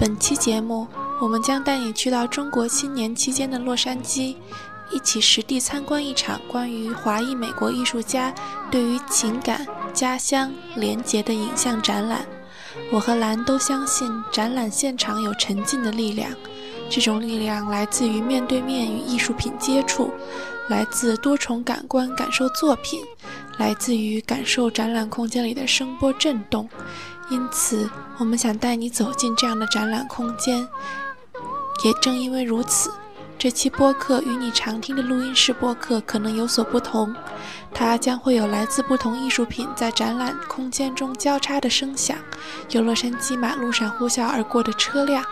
[0.00, 0.88] 本期节目，
[1.20, 4.34] 我们将带你去到中国新年期间的洛杉矶，
[4.90, 8.34] 一起实地参观一场关于华裔美国艺术家
[8.70, 12.24] 对于情感、家乡、连结的影像展览。
[12.90, 16.30] 我和兰都相信，展览现场有沉浸的力量，
[16.88, 20.10] 这种力量来自于面对面与艺术品接触，
[20.70, 23.02] 来自多重感官感受作品，
[23.58, 26.66] 来自于感受展览空间里的声波震动。
[27.30, 30.66] 因此，我们想带你走进这样的展览空间。
[31.84, 32.92] 也正因为如此，
[33.38, 37.14] 这期播客与你常听的录音室播客可能有所不同。
[37.72, 42.18] 它将会有来自不同艺术品在展览空间中交叉的声响，
[42.70, 45.24] 有洛杉矶马路上呼啸而过的车辆，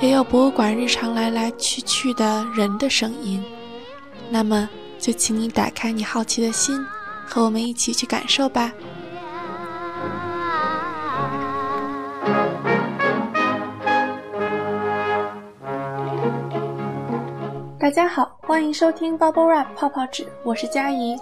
[0.00, 3.42] 也有博物馆日常来来去去的人的声音。
[4.28, 6.84] 那么，就请你打开你好奇的心，
[7.24, 8.72] 和我们一起去感受吧。
[17.88, 21.16] 大家好，欢迎收听 Bubble Wrap 泡泡纸，我是佳怡，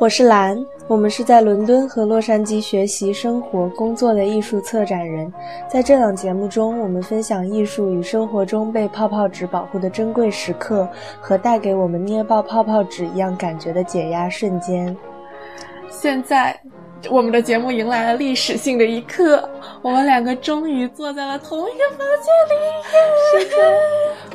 [0.00, 0.58] 我是兰，
[0.88, 5.32] 我们是在伦敦和洛杉矶学习、生活、工作的艺术策展人。
[5.68, 10.88] 在这档节目中，我们分享艺术与生活中被泡泡纸保护的珍贵时刻，
[11.20, 14.96] 和带给我们捏爆泡泡纸一样感觉的解压瞬间。
[15.88, 16.60] 现在。
[17.08, 19.48] 我们的节目迎来了历史性的一刻，
[19.80, 23.44] 我们两个终于坐在了同一个房间里。
[23.44, 23.56] 是的，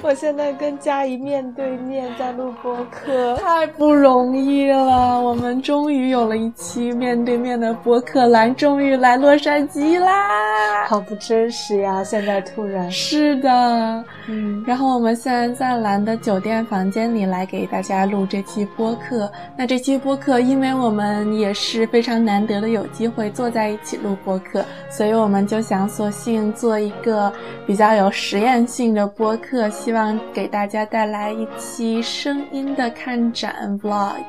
[0.01, 5.21] 我现在跟佳怡面对面在录播客，太不容易了。
[5.21, 12.03] 我们终于有了一期面对面的播客，兰终于来洛杉矶啦，好不真实呀！
[12.03, 14.63] 现在突然是的，嗯。
[14.65, 19.31] 然后我们现在在蓝的酒店房间里来给大家录这期播客。
[19.55, 22.54] 那这期播客，因为我们也是非常难得。
[22.55, 27.29] 觉得有机会坐在一起录播客，所以我们就想索性做一个
[27.67, 34.23] 比较有实验性的播客，希望给大家带来一期声音的看展 vlog，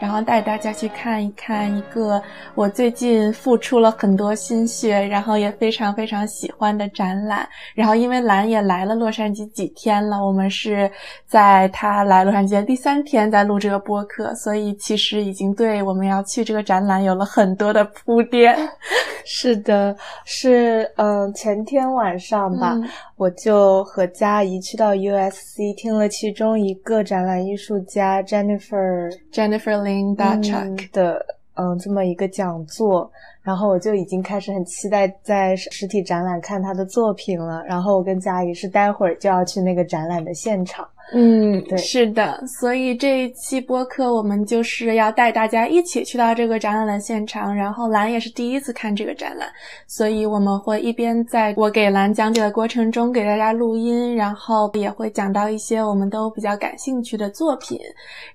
[0.00, 2.22] 然后带大家去看一看一个
[2.54, 7.48] 我最近付出了很多心血，然后也非常非常喜欢的展览。
[7.74, 10.88] 然后因为兰也来了洛杉矶几天了，我们是
[11.26, 17.71] 在他来洛杉矶的第三天在录这个播客，所以其实已经对我们要去这个展览有了很多。
[17.72, 18.56] 的铺垫，
[19.24, 22.76] 是的，是嗯，前天晚上吧，
[23.16, 31.24] 我就和佳怡去到 USC 听了其中一个展览艺术家 Jennifer Jennifer Lin Dachak 的
[31.54, 33.10] 嗯这么一个讲座，
[33.42, 37.62] 然后我就已经开始很期待在实体展览看他的作品了。
[37.64, 40.86] 然后我跟佳怡是待会儿就要去那个展览的现场。
[41.14, 47.54] 嗯，对，是的，所以这一期播客我们就是要带大家一起去到这个展览的现场。
[47.54, 49.46] 然后兰也是第一次看这个展览，
[49.86, 57.78] 所以我们会一边在我给兰讲解的过程中给大家录音，然后也会讲到一些我们都比较感兴趣的作品。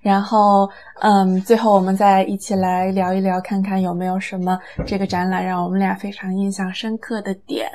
[0.00, 4.56] 然后，嗯，最后我们再一起来聊一聊，看看有没有什么
[4.86, 7.68] 这个展览让我们俩非常印象深刻的点。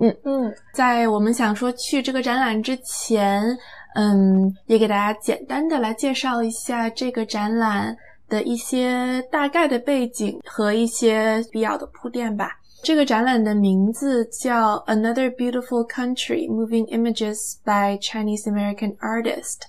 [0.00, 3.56] 嗯嗯，在我们想说去这个展览之前。
[3.94, 7.96] 嗯，也给大家简单的来介绍一下这个展览
[8.28, 12.50] 的一些大概的背景和一些必要的铺垫吧。
[12.82, 19.62] 这个展览的名字叫 Another Beautiful Country: Moving Images by Chinese American Artists。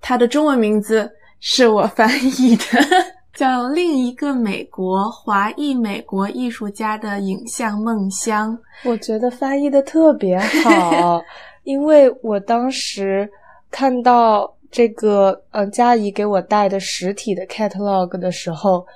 [0.00, 2.64] 它的中文名字是我翻译的，
[3.34, 8.56] 叫另一个美国华裔美国艺术家的影像梦乡。
[8.84, 11.20] 我觉得翻译的特别好，
[11.64, 13.28] 因为我当时。
[13.76, 18.86] 看到这个，呃，佳怡给我带的实体的 catalog 的时候，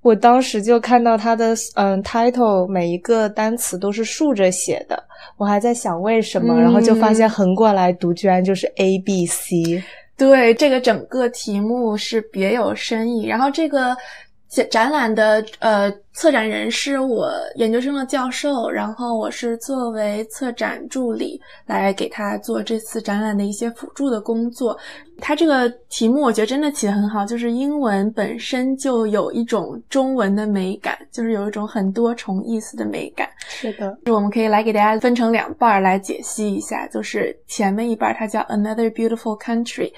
[0.00, 5.04] 我当时就看到它的，嗯，title 每一个单词都是竖着写的，
[5.36, 9.84] 我还在想为什么，然后就发现横过来读居然就是 A B C。
[10.16, 13.94] 对，这个整个题目是别有深意，然后这个。
[14.70, 24.78] 展览的呃策展人是我研究生的教授，然后我是作为策展助理来给他做这次展览的一些辅助的工作。
[25.18, 33.28] 他这个题目我觉得真的起得很好，就是英文本身就有一种中文的美感，就是有一种很多重意思的美感。
[33.48, 39.92] 是的，就我们可以来给大家分成两半来解析一下，就是前面一半它叫 Another Beautiful Country。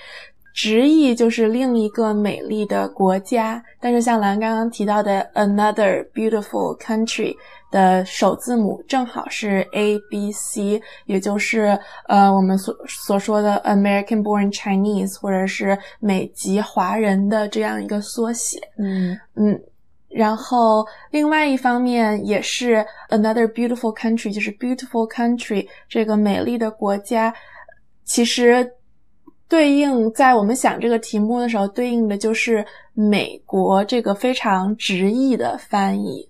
[0.61, 7.33] 直译就是另一个美丽的国家，但是像兰刚刚提到的 another beautiful country
[7.71, 11.79] 的首字母正好是 A B C，也就是
[12.09, 18.59] 呃我们所所说的 American born Chinese 或者是美籍华人的这样一个缩写。
[18.79, 19.57] 嗯嗯，
[20.09, 27.33] 然后另外一方面也是 another beautiful country，就是 beautiful country 这个美丽的国家，
[28.05, 28.69] 其实
[29.49, 36.29] 对应在我们想这个题目的时候，对应的就是美国这个非常直译的翻译。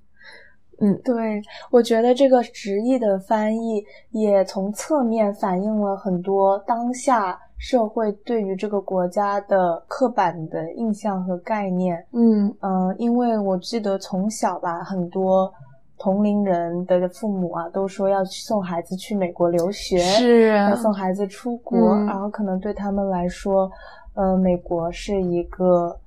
[0.80, 1.42] 嗯，对，
[1.72, 12.06] 我觉得这个直译的翻译也从侧面反映了很多当下社会对于这个国家的刻板的印象和概念。
[12.12, 15.52] 嗯嗯，因为我记得从小吧，很多
[15.98, 23.70] 同龄人的父母啊，都说要送孩子去美国留学，是要送孩子出国，然后可能对他们来说，
[24.14, 25.98] 呃，美国是一个，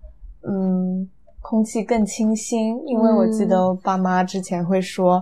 [0.48, 1.10] 嗯。
[1.44, 5.22] 空气更清新，因为我记得爸妈之前会说，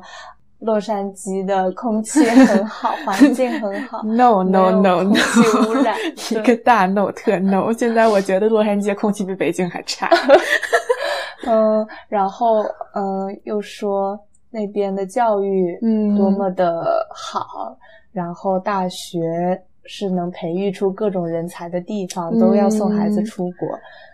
[0.60, 4.04] 洛杉矶的空气很好，环境很好。
[4.04, 5.96] No no no no，空气污染
[6.32, 7.72] 一个大 no 特 no。
[7.72, 10.10] 现在我觉得洛杉矶的空气比北京还差。
[11.48, 12.64] 嗯，然后
[12.94, 14.20] 嗯，又说
[14.52, 17.78] 那边的教育嗯多么的好，
[18.12, 19.62] 然后大学。
[19.92, 23.68] 是能培育出各种人才的地方，都要送孩子出国。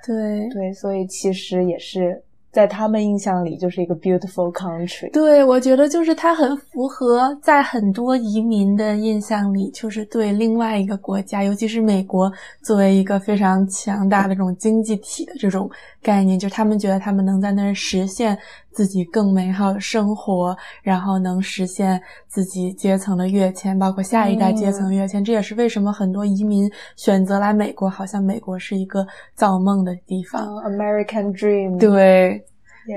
[0.05, 5.11] 对对，所以其实也是在他们印象里就是一个 beautiful country。
[5.11, 12.31] 对，我觉得就是它很符合在很多移民的印象里，就是对另外一个国家，尤其是美国
[12.61, 15.69] 作为一个非常强大的这种经济体的这种
[16.01, 18.37] 概念，就是他们觉得他们能在那儿实现。
[18.75, 25.23] 自己更美好的生活，然后能实现自己阶层的跃迁，包括下一代阶层跃迁。
[25.23, 31.79] 这也是为什么很多移民选择来美国，好像美国是一个造梦的地方，American Dream。
[31.79, 32.43] 对，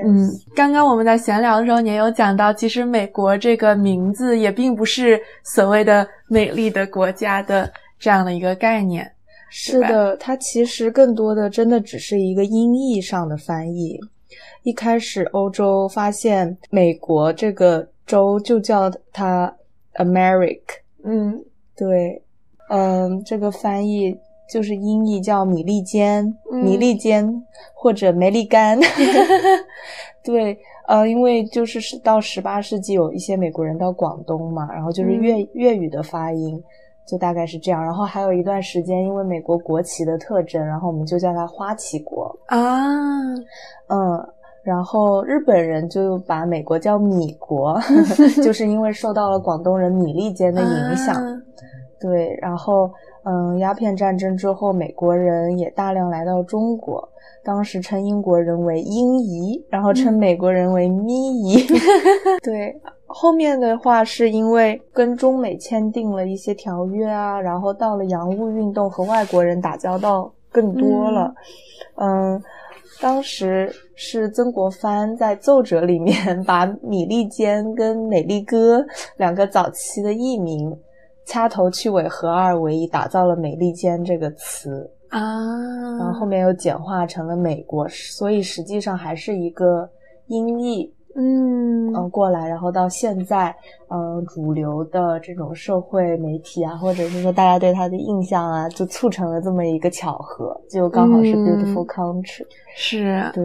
[0.05, 9.09] 嗯，刚刚我们在闲聊的时候，你也有讲到，其实美国这个名字也并不是所谓的美丽的国家的这样的一个概念。
[9.49, 13.97] 是的，它其实更多的真的只是一个音译上的翻译。
[14.63, 19.55] 一开始，欧洲发现美国这个州就叫它
[19.95, 20.59] America。
[21.03, 21.43] 嗯，
[21.75, 22.21] 对，
[22.69, 24.17] 嗯，这个翻译
[24.51, 27.43] 就是音译叫米利坚、米利坚
[27.73, 28.79] 或者梅利干。
[30.23, 36.61] 对，呃，因为就是到十八世纪有一些美国人到广东嘛，然后就是粤粤语的发音
[37.09, 37.83] 就大概是这样。
[37.83, 42.77] 然后还有一段时间，因为美国国旗的特征，然后我们就叫它花旗国啊，
[43.87, 44.33] 嗯。
[44.61, 47.79] 然后日本人就把美国叫米国，
[48.43, 51.15] 就是因为受到了广东人米利坚的影响。
[51.99, 52.89] 对，然后
[53.23, 57.07] 嗯，鸦片战争之后，美国人也大量来到中国，
[57.43, 61.65] 当时称英国人为英夷，然后称美国人为咪夷。
[62.43, 62.75] 对，
[63.07, 71.33] 后面的话是因为跟中美签订了一些条约啊，然后到了洋务运动和外国人打交道更多了，
[71.95, 72.41] 嗯。
[73.01, 76.13] 当时是曾国藩在奏折里面
[76.43, 78.85] 把米利坚跟美利哥
[79.15, 80.69] 两个早期的译名
[81.29, 85.19] 掐头去尾合二为一，打造了美利坚这个词啊，
[85.99, 89.87] 然后后面又简化成了美国，所以实际上还是一个
[90.27, 90.91] 音译。
[91.15, 93.53] 嗯嗯，过来，然后到现在，
[93.89, 102.45] 嗯，主流的这种社会媒体啊，或者是说大家对它的印象啊，就促成了这么一个巧合，就刚好是 beautiful country。
[102.75, 103.43] 是，对。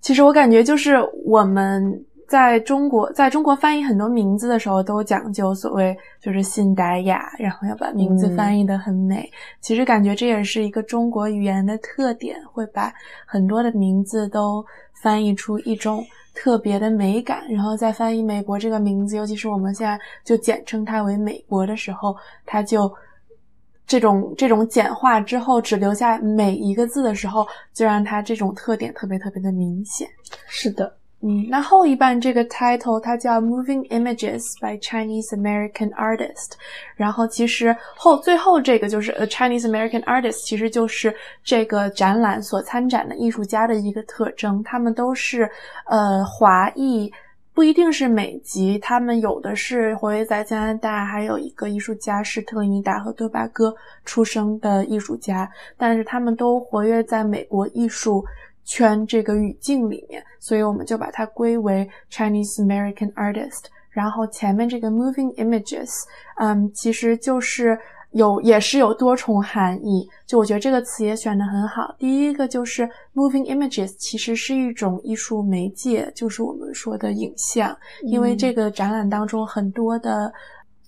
[0.00, 0.94] 其实我感觉就是
[1.26, 1.82] 我们
[2.34, 9.30] 在中国，在中国翻译很多名字的时候，都讲究所谓就是信达雅，然后要把名字翻译的很美。
[9.60, 12.92] 其实感觉这也是一个中国语言的特点，会把
[13.24, 14.66] 很多的名字都
[15.00, 16.04] 翻译出一种。
[16.36, 22.92] 特别的美感，然后在翻译美国这个名字，尤其是我们现在就简称它为美国的时候，它就
[23.86, 30.08] 这种这种简化之后，只留下每一个字的时候，就让它这种特点特别特别的明显。
[30.48, 30.92] 是的。
[31.26, 36.50] 嗯，那后一半这个 title 它叫 Moving Images by Chinese American Artist，
[36.96, 45.50] 然后其实后最后这个就是 A Chinese American Artist，其实就是这个展览所参展的艺术家的一个特征，他们都是
[45.86, 47.10] 呃华裔，
[47.54, 58.22] 不一定是美籍，他们有的是活跃在加拿大，还有一个艺术家是特立尼达和多巴哥出生的艺术家，但是他们都活跃在美国艺术。
[58.64, 63.64] 圈这个语境里面，所以我们就把它归为 Chinese American artist。
[63.90, 66.02] 然后前面这个 moving images，
[66.38, 67.78] 嗯，其实就是
[68.10, 70.08] 有也是有多重含义。
[70.26, 71.94] 就我觉得这个词也选的很好。
[71.96, 77.76] 第一个就是 moving images，其实是一种艺术媒介，就是我们说的影像。
[78.02, 80.32] 因为这个展览当中很多的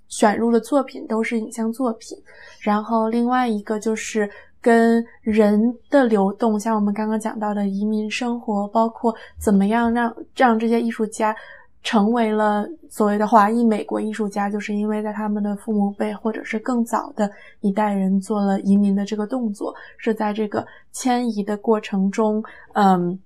[0.09, 2.19] 选入的作品都是影像作品。
[2.61, 4.29] 然后另外一个就是
[4.61, 5.61] 跟人
[5.91, 11.35] 的流动，像我们刚刚讲到的移民生活，包括怎么样让让这些艺术家
[11.83, 22.43] 成为了所谓的华裔美国艺术家，就是因为在他们的父母辈或者是更早的一代人做了移民的这个动作，是在这个迁移的过程中，
[22.75, 23.19] 嗯。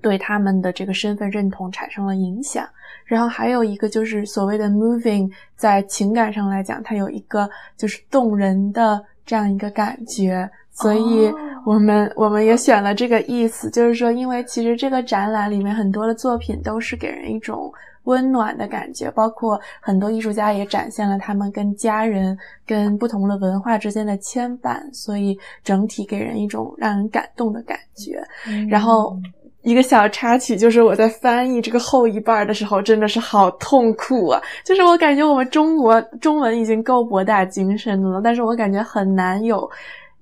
[0.00, 2.68] 对他们的这个身份认同产生了影响，
[3.04, 11.32] 然后还有一个就是所谓的 moving，在情感上来讲，它有一个就是动人的这样一个感觉，所以
[11.64, 17.72] 我们我们也选了这个意思，就是说，因为其实这个展览里面很多的作品都是给人一种
[18.04, 28.22] 温暖的感觉，包括很多艺术家也展现了他们跟家人、跟不同的文化之间的牵绊，所以整体给人一种让人感动的感觉，
[28.68, 29.16] 然后。
[29.62, 34.40] 一个小插曲，就是我在翻译这个后一半的时候，真的是好痛苦啊！
[34.64, 39.68] 就是我感觉我们中国中文已经够博大精深的了，但是我感觉很难有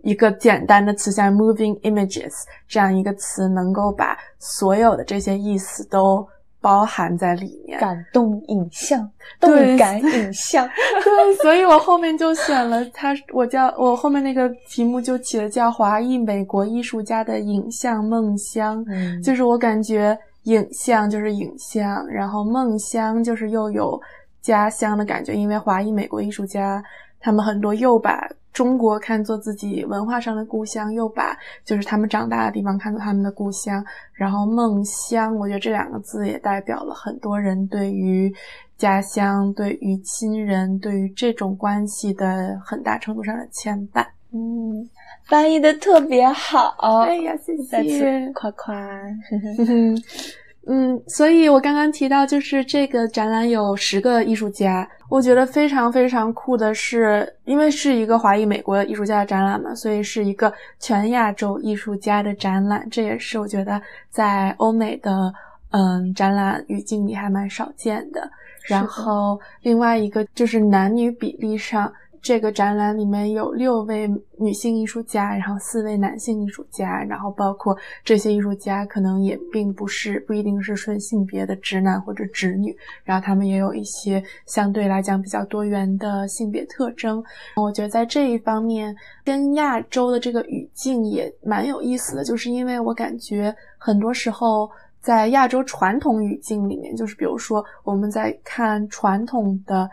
[0.02, 2.32] 一个简单的词像 “moving images”
[2.66, 6.26] 这样一个词，能够把所有的这些意思都。
[6.66, 9.08] 包含在里面，感动影像，
[9.38, 10.68] 动感影像，
[11.04, 19.22] 对， 所以我后面就选了他，我叫我后面那个题目就起了叫华裔美国艺术家的影像梦乡，嗯。
[19.22, 24.00] 就是我感觉影像就是影像，然后梦乡就是又有
[24.42, 26.82] 家乡的感觉，因为华裔美国艺术家
[27.20, 28.28] 他们很多又把。
[28.56, 33.84] 中国看作自己文化上的故乡，又把就是他们长大的地方看作他们的故乡。
[34.14, 38.34] 然后梦乡，我觉得这两个字也代表了很多人对于
[38.78, 44.06] 家乡、对于亲人、对于这种关系的很大程度上的牵绊。
[44.32, 44.88] 嗯，
[45.26, 48.74] 翻译的特别好，哎呀，谢谢，夸夸。
[50.68, 63.80] 嗯，所以我刚刚提到，就是这个展览有十个艺术家，我觉得非常非常酷的是，因为是一个华裔美国艺术家的展览嘛，所以是一个全亚洲艺术家的展览，这也是我觉得
[64.10, 65.32] 在欧美的
[65.70, 68.28] 嗯展览语境里还蛮少见的。
[68.68, 71.92] 然后另外一个就是男女比例上。
[72.26, 87.22] 这个展览里面有六位女性艺术家，然后四位男性艺术家，然后包括这些艺术家可能也并不是不一定是顺性别的直男或者直女，然后他们也有一些相对来讲比较多元的性别特征。
[87.54, 88.92] 我觉得在这一方面
[89.24, 94.68] 跟亚洲的这个语境也蛮有意思的，就是因为我感觉很多时候
[95.00, 99.88] 在亚洲传统语境里面，就是比如说我们在看传统的。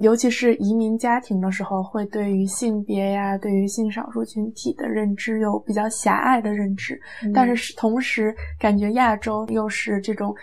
[0.00, 7.00] 尤其是移民家庭的时候，会对于性别呀，对于性少数群体的认知有比较狭隘的认知。
[7.34, 10.34] 但是同时，感觉亚洲又是这种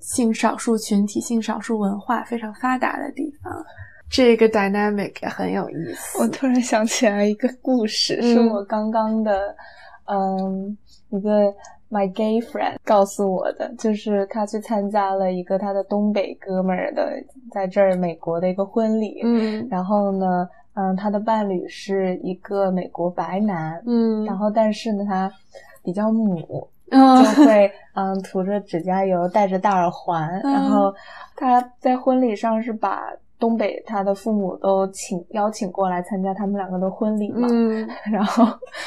[0.00, 3.52] 性少数群体、性少数文化非常发达的地方，
[4.10, 6.18] 这个 dynamic 也很有意思。
[6.18, 9.56] 我突然想起来一个故事，是我刚刚的，嗯，
[11.10, 11.54] 一个。
[11.94, 25.30] My gay friend 告诉我的，就是他去参加了一个他的东北哥们儿的在这儿美国的一个婚礼，嗯，然后呢，嗯，他的伴侣是一个美国白男，嗯，然后但是呢，他
[25.82, 30.94] 比较母，就会 嗯涂着指甲油，戴着大耳环，然后
[31.36, 33.12] 他在婚礼上是把。
[33.42, 37.48] 东北，他的父母都请邀请过来参加他们两个的婚礼嘛，
[38.08, 38.46] 然后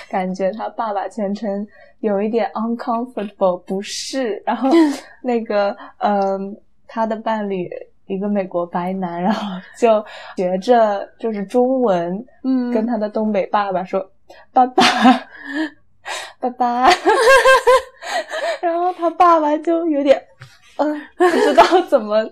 [0.09, 1.67] 感觉他爸爸全程
[1.99, 4.41] 有一点 uncomfortable，不适。
[4.45, 4.69] 然后
[5.21, 6.55] 那个，嗯，
[6.87, 7.69] 他的伴侣
[8.07, 9.41] 一个美国白男，然后
[9.77, 10.01] 就
[10.37, 14.09] 学着就是中文，嗯，跟他的东北爸爸说
[14.53, 14.81] ：“爸爸，
[16.39, 16.87] 爸爸。
[18.63, 20.23] ”然后他爸爸就有点，
[20.77, 22.25] 嗯，不知道怎么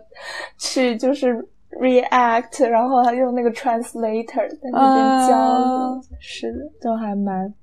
[0.58, 1.46] 去，就是。
[1.80, 7.54] React，然后还用那个 translator 在那边教，是的，都还蛮，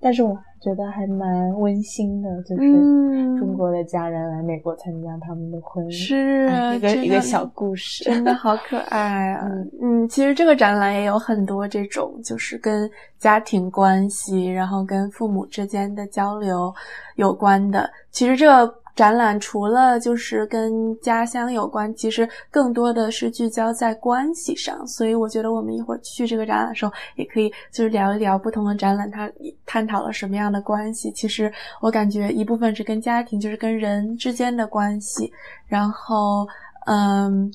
[0.00, 9.48] 但是我觉得还蛮温馨的，就是中国的家人来美国参加他们的婚礼，是一个一个小故事，真的好可爱啊！
[9.82, 16.72] 嗯，其实这个展览也有很多这种，就是跟家庭关系，然后跟父母之间的交流
[17.16, 17.90] 有关的。
[18.10, 18.74] 其实这个。
[18.98, 24.84] 展览除了就是跟家乡有关，其实更多的是聚焦在关系上。
[24.88, 29.30] 所以我觉得我们一会儿去这个展览的时候，也可以就是聊一聊不同的展览，它
[29.64, 31.12] 探讨了什么样的关系。
[31.12, 35.32] 其实我感觉一部分是跟家庭，就是跟人之间的关系，
[35.68, 36.44] 然后
[36.86, 37.48] 嗯，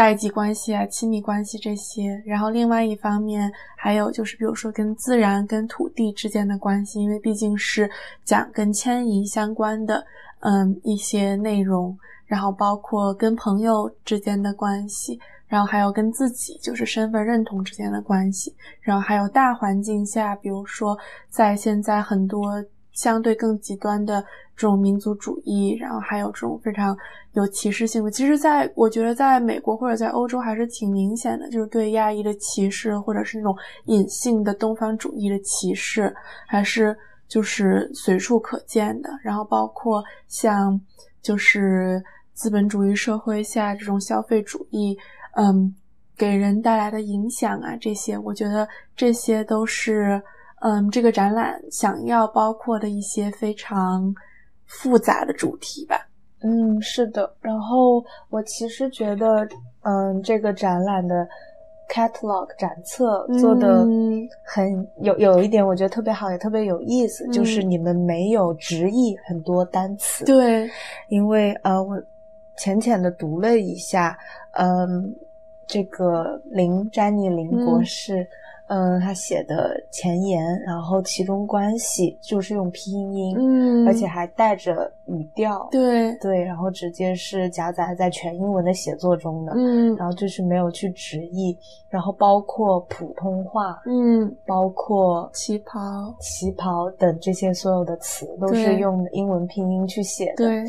[0.00, 2.22] 代际关系啊、亲密关系这些。
[2.24, 7.90] 然后另外一方面还有就是比如说跟自然、跟土地之间的关系，因为毕竟是
[8.24, 10.02] 讲跟迁移相关的。
[10.42, 20.96] 嗯，一些内容，然后包括跟朋友之间的关系，然后还有跟自己就是身份认同之间的关系，然后还有大环境下，比如说
[21.28, 22.54] 在现在很多
[23.00, 24.20] 相对更极端的
[24.54, 26.94] 这种民族主义，然后还有这种非常
[27.32, 36.14] 有歧视性的，其实在我觉得在美国或者在欧洲还是挺明显的，就是对亚裔的歧视，或者是那种隐性的东方主义的歧视，
[36.46, 36.94] 还是
[37.26, 39.08] 就是随处可见的。
[39.22, 40.78] 然后包括像
[41.22, 42.02] 就是
[42.34, 44.94] 资本主义社会下这种消费主义。
[45.36, 45.74] 嗯，
[46.18, 50.20] 给人带来的影响啊，这些我觉得这些都是
[50.60, 54.14] 嗯，这个展览想要包括的一些非常
[54.66, 55.96] 复杂的主题吧。
[56.42, 57.30] 嗯，是的。
[57.40, 59.46] 然后我其实觉得，
[59.82, 61.26] 嗯，这个展览的
[61.88, 63.84] catalog 展册做的
[64.44, 70.24] 很有有一点，我觉得特别好，也特别有意思，就是你们没有直译很多单词。
[70.24, 70.70] 对，
[71.08, 72.00] 因为呃，我
[72.56, 74.16] 浅浅的读了一下。
[74.52, 75.14] 嗯，
[75.66, 78.28] 这个林詹妮林博士，嗯，
[79.00, 91.58] 他写的前言，然后其中关系就是用拼音，嗯，而且还带着语调，对对，然后直接是夹杂在全英文的写作中的，嗯，然后就是没有去直译，
[91.88, 95.78] 然后包括普通话，嗯，包括旗袍、
[96.20, 100.64] 旗袍等这些所有的词都是用英文拼音去写的，对，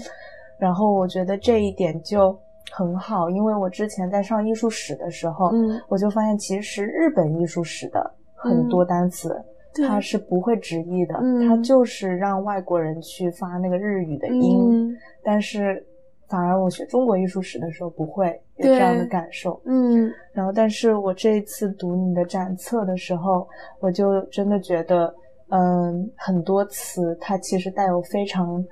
[0.57, 2.35] 然后我觉得这一点就。
[2.71, 9.35] 很好，因为我之前在上艺术史的时候，嗯，我就发现其实日本艺术史的很多单词，
[9.87, 11.15] 它是不会直译的，
[11.47, 15.85] 它就是让外国人去发那个日语的音，但是
[16.29, 23.45] 反而我学中国艺术史的时候不会有这样的感受，嗯，然后但是我这一次读你的展册的时候，
[23.81, 25.13] 我就真的觉得，
[25.49, 28.63] 嗯，很多词它其实带有非常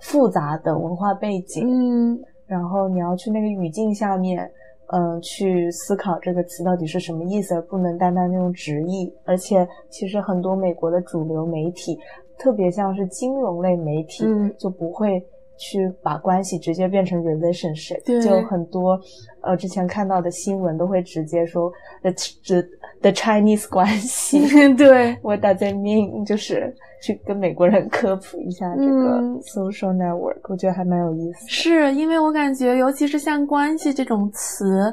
[0.00, 2.18] 复杂的文化背景，嗯。
[2.46, 4.50] 然后你要去那个语境下面，
[4.88, 9.12] 嗯，去思考这个词到底是什么意思，而不能单单那种直译。
[9.24, 11.98] 而且，其实很多美国的主流媒体，
[12.38, 14.24] 特别像是金融类媒体，
[14.58, 15.24] 就不会。
[15.56, 18.98] 去把关系直接变成 relationship，就很多
[19.40, 21.70] 呃之前看到的新闻都会直接说
[22.02, 22.10] the
[22.46, 22.62] the
[23.00, 24.40] the Chinese 关系，
[24.74, 26.24] 对，what does it mean？
[26.26, 31.46] 就是去跟美国人科普一下这个 social network，我觉得还蛮有意思。
[31.48, 34.92] 是因为我感觉，尤其是像关系这种词，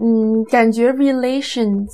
[0.00, 1.88] 嗯，感觉 relations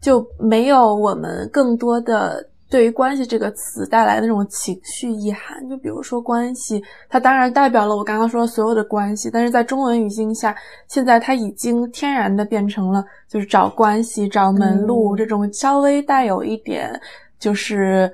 [0.00, 2.48] 就没有我们更多的。
[2.72, 10.56] 对于“关系”这个词带来的那种情绪意涵，就比如说关系，它当然代表了我刚刚说的所有的关系，但是在中文语境下，
[10.88, 16.98] 现在它已经天然的变成了就是找关系、找门路这种稍微带有一点
[17.38, 18.10] 就是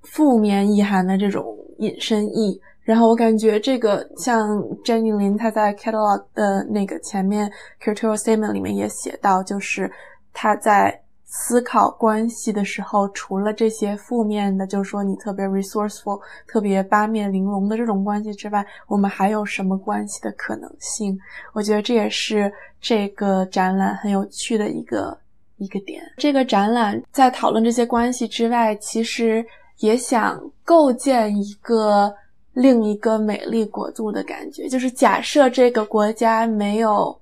[0.00, 2.58] 负面意涵的这种引申义。
[2.80, 7.52] 然后我感觉这个像 Jenny Lin 她在 Catalog 的那个前面
[7.84, 9.92] Cultural Statement 里面也写到，就是
[10.32, 11.02] 他在。
[11.30, 21.18] 思考关系的时候，除了这些负面的，就是说你特别 resourceful、特别八面玲珑的这种关系之外，我们还有什么关系的可能性？
[21.52, 25.16] 我觉得这也是这个展览很有趣的一个
[25.58, 26.02] 一个点。
[26.16, 29.44] 这个展览在讨论这些关系之外，其实
[29.80, 32.10] 也想构建一个
[32.54, 37.14] 另一个美丽国度的感觉，就是假设这个国家没有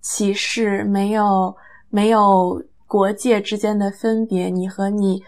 [0.00, 1.52] 歧视，没有
[1.88, 2.62] 没有。
[2.90, 5.22] 国界之间的分别，你和你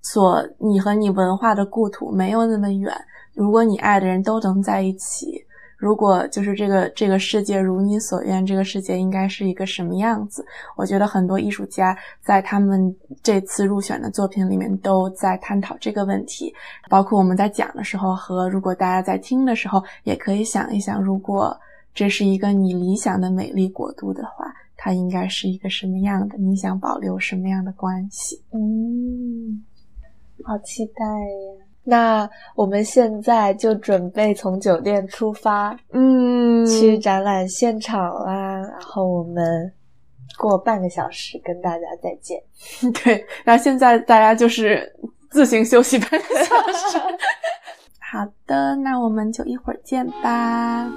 [0.00, 2.94] 所你和你文化的故土没有那么远。
[3.34, 5.44] 如果你爱的人都能在一起，
[5.76, 10.46] 如果就是这个这个世界如你所愿，这个世界应该是一个什么样子？
[10.76, 12.94] 我觉得很多艺术家在他们
[13.24, 16.54] 这次入选的作品里面都在探讨这个问题，
[16.88, 21.58] 包括我们在讲的时候和如果大家在听的时候，也可以想一想，如果
[21.92, 24.54] 这是一个你理想的美丽国度的话。
[24.82, 26.38] 它应该是一个什么样的？
[26.38, 28.42] 你想保留什么样的关系？
[28.50, 29.62] 嗯，
[30.42, 31.66] 好期待呀！
[31.84, 38.56] 那我们现在就准备从酒店出发，嗯，去展览现场啦。
[38.60, 39.70] 然后我们
[40.38, 42.42] 过半个小时跟大家再见。
[43.04, 44.90] 对，然后现在大家就是
[45.30, 46.98] 自行休息半个小时。
[48.12, 50.90] 好的，那我们就一会儿见吧。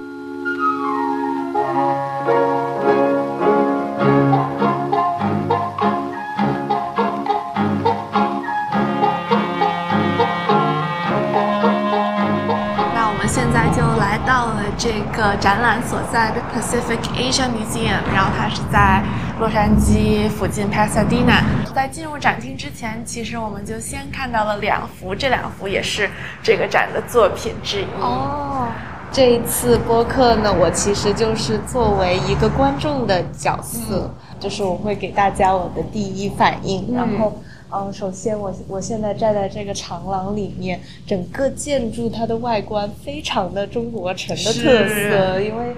[14.84, 19.02] 这个展览所在的 Pacific Asia Museum，然后它是在
[19.39, 21.41] 洛杉矶附近 Pasadena。
[21.74, 26.10] 在进入展厅之前，其实我们就先看到了两幅，这两幅也是
[26.43, 27.86] 这个展的作品之一。
[28.02, 28.67] 哦，
[29.10, 37.41] 这一次播客呢，我其实就是作为一个观众的角色，就是我会给大家我的第一反应，然后。
[37.75, 45.75] 嗯，首先我我现在站在这个长廊里面，整个建筑它的外观非常的中国城的特色，因为，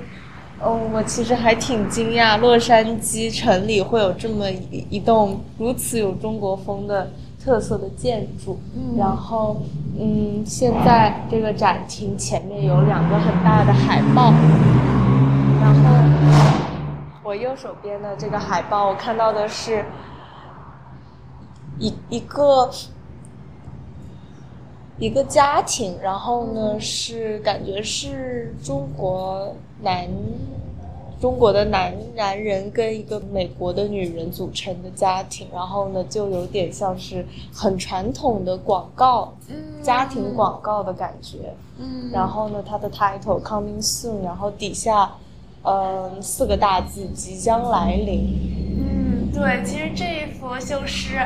[0.62, 7.10] 嗯，我其实还挺惊讶，洛杉矶城里会有这么一一栋如此有中国风的
[7.42, 8.60] 特色的建筑。
[8.76, 9.62] 嗯，然后，
[9.98, 14.34] 嗯，现在这个展厅前面有两个很大的海报，
[15.62, 15.80] 然后
[17.24, 19.86] 我右手边的这个海报，我看到的是。
[21.80, 22.70] 一一个
[24.98, 30.08] 一个家庭，然后呢是感觉是中国男
[31.20, 39.34] 中国的男男人跟一个美国的女人组成的家庭，然后呢就有点像是很传统的广告，
[39.82, 41.54] 家庭广告的感觉。
[41.78, 45.12] 嗯，然后呢它的 title coming soon，然后底下
[45.64, 48.56] 嗯四个大字即将来临。
[50.66, 51.22] 就是。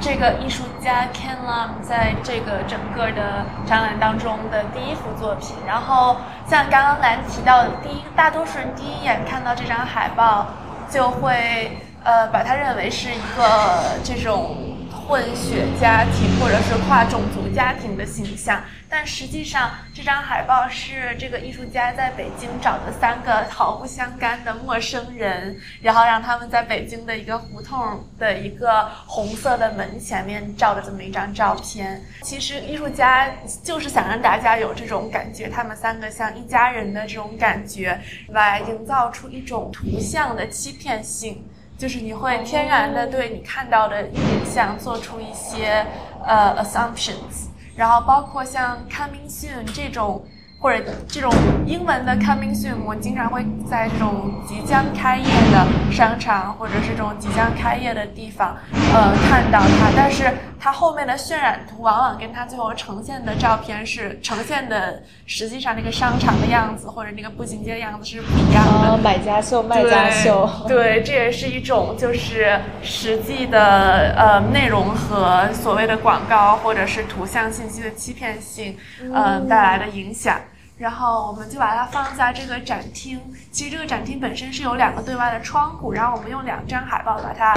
[0.00, 10.48] 这个艺术家 Ken Lam 在这个整个的展览当中的第一幅作品，然后像刚刚兰提到的，第一大多数人第一眼看到这张海报，
[10.90, 14.71] 就会呃把它认为是一个这种。
[15.12, 32.00] 混血家庭或者是跨种族家庭的形象，但实际上这张海报是这个艺术家在北京找的三个毫不相干的陌生人，然后让他们在北京的一个胡同的一个红色的门前面照的这么一张照片。
[32.22, 33.30] 其实艺术家
[33.62, 41.44] 就是想让大家有这种感觉，他们三个像一家人的这种感觉，来营造出一种图像的欺骗性。
[41.78, 45.86] 就是你会天然的对你看到的影像做出一些
[46.24, 50.24] 呃 assumptions，然后包括像 coming soon 这种。
[50.62, 51.28] 或者这种
[51.66, 58.56] 英文的 coming soon，我经常会在这种即将开业的商场，或者是这种即将开业的地方，
[58.94, 59.90] 呃，看到它。
[59.96, 68.96] 但是它后面的渲染图往往跟它最后呈现的照片是呈现的，实际上那个商场的样子或者那个步行街的样子是不一样的。
[68.98, 70.48] 买家秀，卖家秀。
[70.68, 78.76] 对，这也是一种就是实际的呃内容和所谓的广告或者是图像信息的欺骗性，
[79.12, 80.38] 嗯，带来的影响。
[80.82, 83.20] 然后我们就把它放在这个展厅。
[83.52, 87.54] 其实这个展厅本身是有两个对外的窗户，然后我们用两张海报把它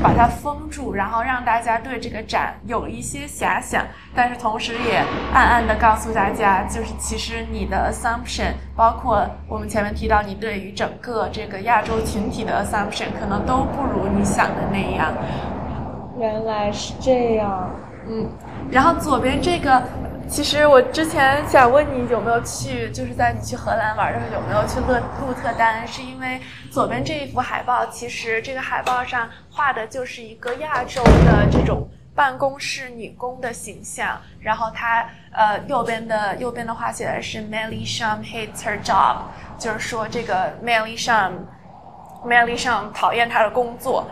[0.00, 3.84] 把它封住，然后让大家对这个展有一些遐想。
[4.14, 5.02] 但是同时也
[5.34, 15.12] 暗暗的告诉大家，就是其实你的 assumption，包括我们前面提到你对于整个这个亚洲群体的 assumption，可能都不如你想的那样。
[16.16, 17.68] 原来是这样，
[18.08, 18.28] 嗯。
[18.70, 19.82] 然后左边这个。
[20.28, 26.38] 其实我之前想问你有没有去，就是在你去荷兰玩的时候有没有去勒鹿特丹，是因为
[26.70, 39.16] 左边这一幅海报，其实这个海报上画的就是一个亚洲的这种办公室女工的形象，然后它呃右边的右边的话写的是 Melly Shum hates her job，
[39.58, 41.32] 就是说这个 Melly Shum
[42.24, 44.06] Melly Shum 讨厌她的工作。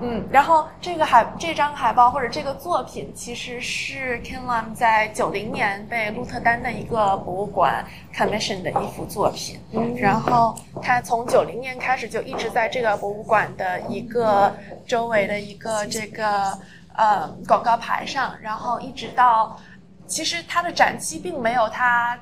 [0.00, 7.84] 嗯，然后这个海这张海报或者这个作品，其实是 Ken Lam 在九零年被鹿特丹的一个博物馆
[8.14, 9.60] commission 的一幅作品。
[9.72, 14.54] 嗯，然后他从九零年开始就一直在这个博物馆的一个
[14.86, 16.56] 周围的一个这个
[16.96, 19.58] 呃广告牌上，然后一直到
[20.06, 22.18] 其实它的展期并没有它。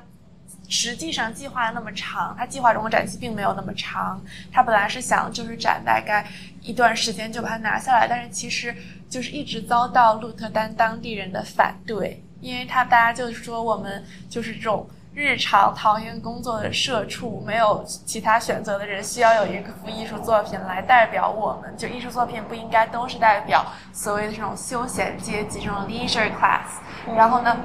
[0.69, 4.21] 实际上计划那么长，他计划中的展期并没有那么长。
[4.51, 6.25] 他本来是想就是展大概
[6.61, 8.75] 一段时间就把它拿下来，但是其实
[9.09, 21.75] 就是一直遭到鹿特丹当地人的反对，因为他大家就是说我们就是这种日常讨厌工作的社畜，没有其他选择的人，需要有一幅艺术作品来代表我们。
[21.75, 26.67] 就艺术作品不应该都是代表所谓的这种休闲阶级这种 leisure class。
[27.15, 27.57] 然后呢，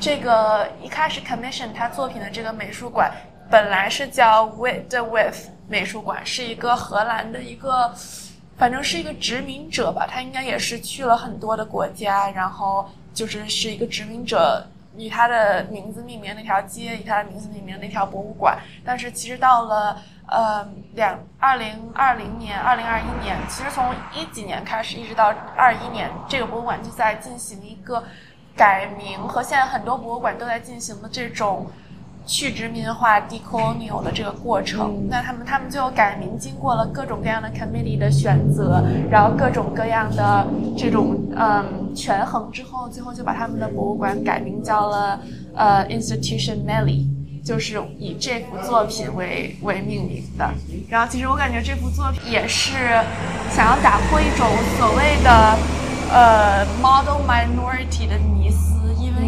[0.00, 3.12] 这个一开始 commission 他作品的这个美术馆，
[3.50, 5.36] 本来是叫 With the With
[5.68, 7.92] 美术馆，是一个荷兰的一个，
[8.56, 14.66] 反正是一个殖民者吧，他应该也是去了很多的国家，然后就是是一个殖民者
[14.98, 18.58] 以他的名字命名那条街，以他的名字命名那条博物馆。
[18.84, 28.04] 但是其实到了呃两二零二零年、二零二一年，其实从一几年开始，一直到二一年，这个博物馆就在进行一个。
[28.56, 31.70] 改名和现在很多博物馆都在进行的这种
[32.28, 45.18] 去殖民化 （decolonial） 的这个过程，那他们他们最后改名，经过了各种各样的 committee 的选择，然后各种各样的这种嗯权衡之后，最后就把他们的博物馆改名叫了
[45.54, 47.06] 呃 Institution Melly。
[47.44, 50.52] 就是以这幅作品为为命名的。
[50.86, 52.74] 然后其实我感觉这幅作品也是
[53.50, 55.56] 想要打破一种所谓的
[56.12, 58.67] 呃 model minority 的迷思。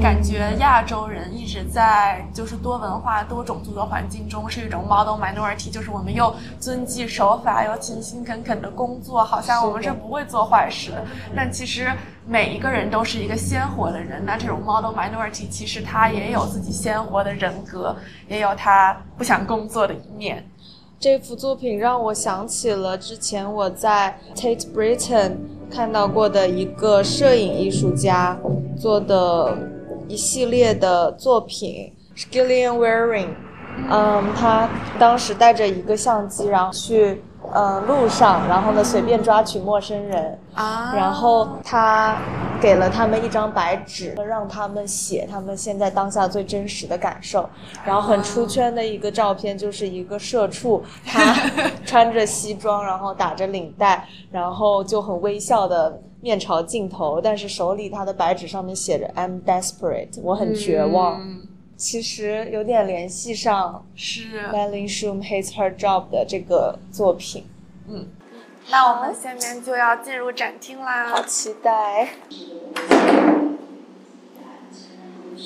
[0.00, 11.04] 感觉亚洲人一直在就是多文化、多种族的环境中是一种 model minority，就是我们又遵纪守法，又勤勤恳恳的工作，好像我们是不会做坏事的。
[11.36, 11.92] 但其实
[12.26, 17.94] 每一个人都是一个鲜活的人，那这种 model minority 其实他也有自己鲜活的人格，
[18.26, 20.42] 也有他不想工作的一面。
[20.98, 25.32] 这幅作品让我想起了之前我在 Tate Britain
[25.70, 28.38] 看到过的一个摄影艺术家
[28.78, 29.54] 做的。
[30.10, 31.92] 一系列的作品
[32.32, 33.28] ，Gillian Wearing，
[33.88, 34.68] 嗯，他
[34.98, 37.22] 当时带着一个相机，然后去
[37.54, 42.16] 嗯路上，然后呢随便抓取陌生人，啊，然后他
[42.60, 47.48] 给了他们一张白纸，让他们写他们现在当下最真实的感受。
[47.84, 51.36] 然后很出圈的一个照片就是一个社畜，他
[51.86, 56.00] 穿着西装，然后打着领带，然后就很微笑的。
[56.20, 61.40] 面朝镜头，但是手里他的白纸上面写着 "I'm desperate"，我很绝望。
[61.76, 67.44] 其实有点联系上是 Marilyn Shum hates her job 的这个作品。
[67.88, 68.06] 嗯，
[68.70, 72.08] 那我们下面就要进入展厅啦，好期待。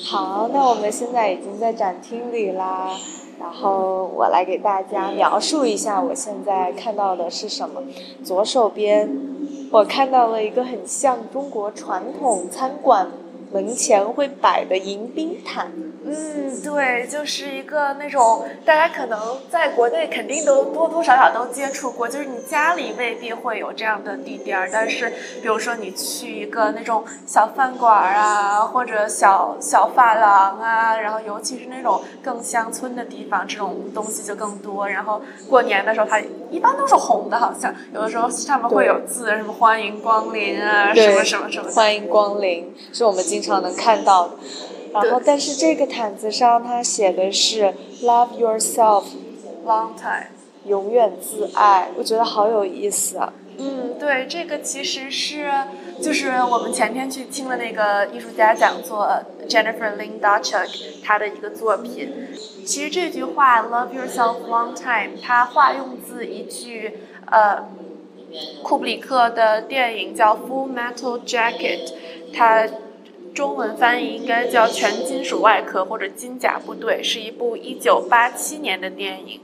[0.03, 2.91] 好，那我们现在已经在展厅里啦。
[3.39, 7.81] 然后我来给大家描述一下我现在看到的是什么。
[8.23, 9.09] 左手边，
[9.71, 13.07] 我看到了一个很像中国传统餐馆
[13.51, 15.71] 门前会摆的迎宾毯。
[16.07, 25.09] 嗯，对，就是一个那种大家可能在国内肯定都多多少少都接触过，就是你家里未必会有这样的地垫儿，但是
[25.41, 34.87] 比如说你去一个那种小饭馆啊，或者小小发廊啊，然后尤其是那种更乡村的地方，这种东西就更多。
[34.87, 41.71] 然后过年的时候，它一般都是红的，好像有的时候上面会有字，什么欢迎光临啊，什么什么什么。
[41.71, 44.35] 欢迎光临是我们经常能看到的。
[45.03, 49.03] 然后，但是这个毯子上它写的是 “Love yourself,
[49.65, 50.27] long time”，
[50.65, 51.89] 永远自爱。
[51.97, 53.33] 我觉得好有意思啊。
[53.57, 55.49] 嗯，对，这个其实是
[56.01, 59.07] 就是我们前天去听了那个艺术家讲座
[59.49, 62.13] Jennifer Lin Dachuk 他的一个作品。
[62.65, 66.99] 其实这句话 “Love yourself, long time”，它化用自一句
[67.31, 67.67] 呃
[68.63, 71.87] 库布里克的电影叫《Full Metal Jacket》，
[72.33, 72.65] 它。
[73.35, 79.41] 中文翻译应该叫《全金属外壳》或者《金甲部队》，是一部一九八七年的电影。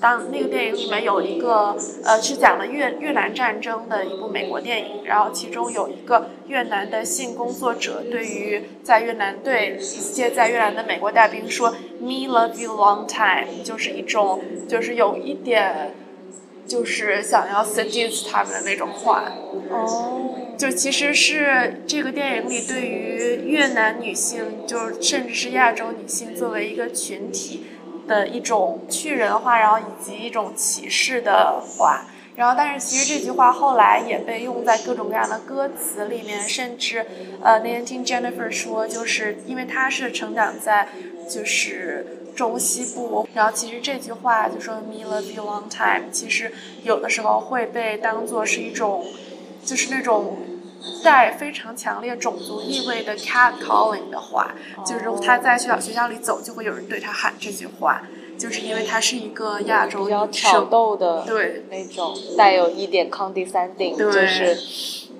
[0.00, 15.92] 当那个电影里面有一个呃，是讲了越越南战争的一部美国电影，然后其中有一个越南的性工作者对于在越南对一些在越南的美国大兵说 “Me love you long time”，就是一种就是有一点
[16.72, 19.30] 就是想要 seduce 他们的那种话。
[19.70, 20.30] 哦。
[20.56, 27.66] 就其实是这个电影里对于越南女性，就甚至是亚洲女性作为一个群体
[28.06, 32.06] 的一种去人化，然后以及一种歧视的话。
[32.34, 37.04] 然后，但是其实这句话后来也被用在各种各样的歌词里面，甚至
[37.42, 40.88] 呃那天听 Jennifer 说，就是因为她是成长在
[41.28, 49.04] 就是中西部，然后其实这句话就说 Me love you long time，其实有的时候会被当做是一种。
[49.64, 50.38] 就是那种
[51.04, 54.52] 带非常强烈种族意味的 cat calling 的话，
[54.84, 58.02] 就是他在学校学校里走，就会有人对他喊这句话，
[58.36, 61.22] 就是因为他是一个亚洲比较挑逗的。
[61.24, 64.58] 对那种带有一点 condescending，就是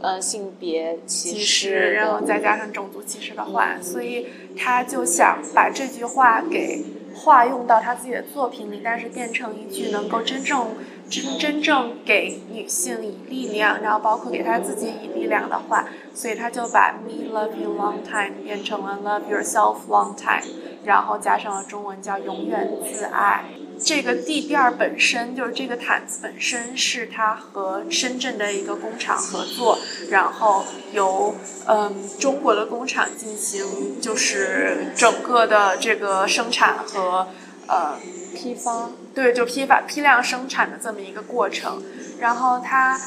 [0.01, 4.27] 呃性别歧视，然后再加上种族歧视的话，所以
[4.59, 6.83] 他就想把这句话给
[7.25, 10.69] 化用到他自己的作品里，但是变成一句能够真正。
[11.11, 20.43] 真真正给女性以力量，然后包括给她自己以力量的话，所以他就把 Me love you long time 变成了 Love yourself long time，
[20.85, 23.45] 然后加上了中文叫永远自爱。
[23.85, 29.79] 这个地垫本身就是这个毯子本身是它和深圳的一个工厂合作，
[30.11, 31.35] 然后由
[31.67, 37.29] 嗯中国的工厂进行就是整个的这个生产和
[37.67, 37.97] 呃
[38.35, 38.91] 批发。
[39.15, 41.83] 对，就批发批量生产的这么一个过程，
[42.19, 42.99] 然后它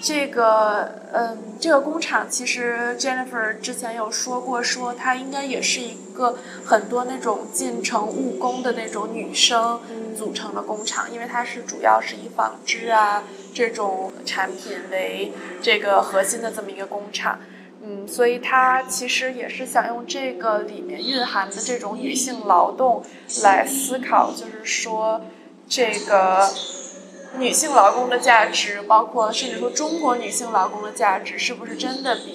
[0.00, 9.80] 这个嗯，这个工厂其实 Jennifer 之前有说过，说它应该也是一个很多那种进城务工的那种女生
[10.16, 17.40] 组成的工厂，因为它是主要是以纺织啊这种产品为这个核心的这么一个工厂。
[17.82, 23.02] 嗯，所以他其实也是想用这个里面蕴含的这种女性劳动
[23.42, 25.22] 来思考，就是说
[25.66, 26.46] 这个
[27.38, 32.32] 女性劳工的价值，包括甚至说中国女性劳工的价值，是不是真的比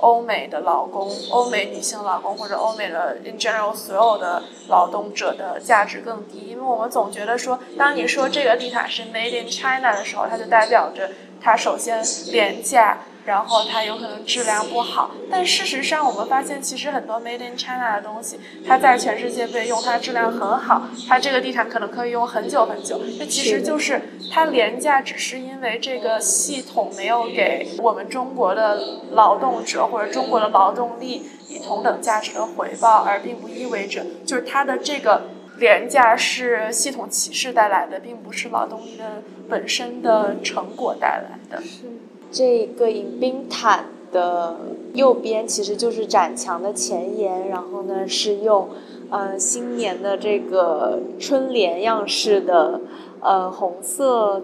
[0.00, 6.48] 欧美的劳工、欧美女性劳工或者欧美的 in general 所有的劳动者的价值更低？
[6.48, 11.10] 因为我们总觉得说，当你说这个地毯是 made in China 的时候，它就代表着
[11.40, 12.98] 它首先廉价。
[13.26, 23.00] 然后它有可能质量不好，但事实上我们发现，其实很多 Made in China 的东西，它在全世界被用，它质量很好，它这个地毯可能可以用很久很久。
[23.18, 24.00] 那其实就是
[24.32, 28.80] 它廉价，只是因为这个系统没有给我们中国的
[29.10, 35.28] 劳动者或者中国的劳动力以同等价值的回报，而并不意味着就是它的这个
[35.58, 41.62] 廉价是系统歧视带来的，并不是劳动力的本身的成果带来的。
[41.62, 41.84] 是。
[42.32, 44.56] 这个迎宾毯的
[44.94, 48.68] 右边其实就是展墙的前沿，然后呢是用，
[49.10, 52.80] 呃新年的这个春联样式的，
[53.20, 54.42] 呃红色，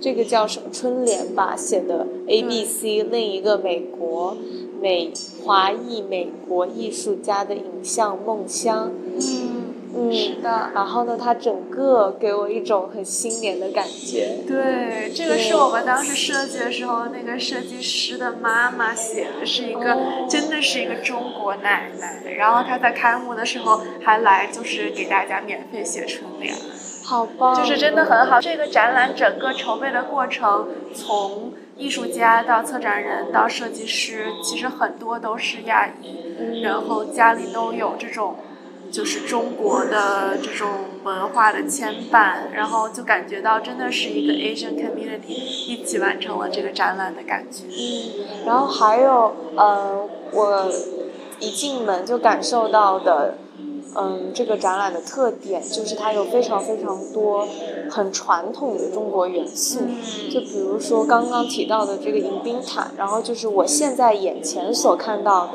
[0.00, 4.36] 这个叫什么春联吧写的 A B C，另一个美国
[4.80, 5.12] 美
[5.44, 8.90] 华裔美国艺术家的影像梦乡。
[9.14, 9.55] 嗯，
[10.12, 10.70] 是的。
[10.74, 14.38] 然后呢，它整个给我一种很新年的感觉。
[14.46, 19.96] 对，这个是我们当时设计的时候，那个设计师的妈妈写的，是一个
[20.28, 22.22] 真的是一个中国奶奶。
[22.36, 26.54] 然后她在开幕的时候还来，就是给大家免费写春联。
[27.04, 27.54] 好棒！
[27.54, 28.40] 就是真的很好。
[28.40, 38.34] 这个展览整个筹备的过程，从艺术家到策展人到设计师，其实很多都是亚裔，然后家里都有这种。
[38.90, 40.68] 就是中国的这种
[41.04, 47.64] 文化的牵绊，然后就感觉到真的是一个 Asian community 一起完成了这个展览的感觉。
[47.66, 50.70] 嗯，然后还有呃，我
[51.40, 53.34] 一进门就感受到的，
[53.96, 57.46] 嗯，这个展览的特点就是它有非常非常多
[57.90, 59.80] 很传统的中国元素，
[60.30, 65.52] 就比如说刚刚提到的这个迎宾毯，然后就是我现在眼前所看到的。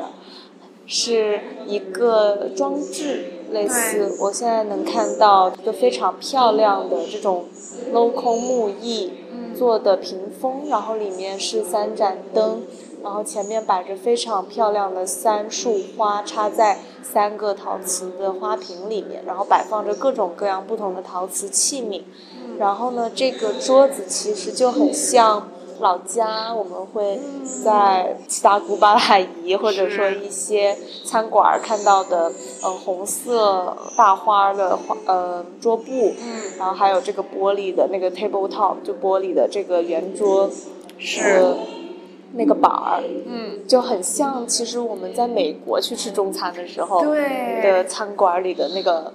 [0.94, 7.46] 是一个装置，类似我现在能看到一个非常漂亮的这种
[7.94, 9.10] 镂空木艺
[9.56, 12.64] 做的屏风，然后里面是三盏灯，
[13.02, 22.02] 然后前面摆着非常漂亮的三束花，插在三个陶瓷的花瓶里面，然后摆放着各种各样不同的陶瓷器皿，
[22.58, 25.48] 然后呢，这个桌子其实就很像。
[25.80, 27.18] 老家我们会
[27.64, 32.30] 在七大姑八大姨或者说一些餐馆看到的，
[32.64, 40.50] 嗯，红色大花的花，呃，桌布，嗯，然后还有这个玻璃的那个 table top，就玻璃的这个圆桌，
[40.98, 41.54] 是。
[42.34, 47.60] 那个板儿，嗯，就很像，其实我们在美国去吃中餐的时候，对。
[47.62, 49.12] 的餐馆里的那个。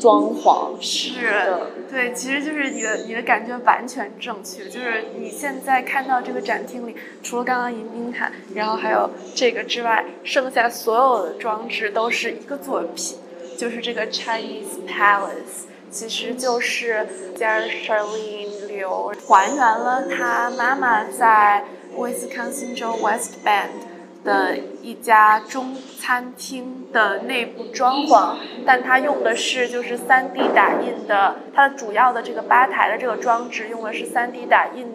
[0.00, 13.18] 装潢是的，对，其实就是你的你的感觉完全正确，就是你现在看到这个展厅里，除了刚刚迎宾毯，然后还有这个之外，剩下所有的装置都是一个作品，
[13.58, 21.62] 就是这个 Chinese Palace，其实就是加尔 Charlene 刘还原了他妈妈在
[21.96, 23.89] 威斯康星州 West Bend。
[24.22, 34.86] 的一家中餐厅的内部装潢，但它用的是就是 3D 打印的，它的主要的这个吧台的这个装置用的是 3D 打印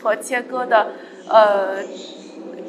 [0.00, 0.92] 和切割的
[1.28, 1.82] 呃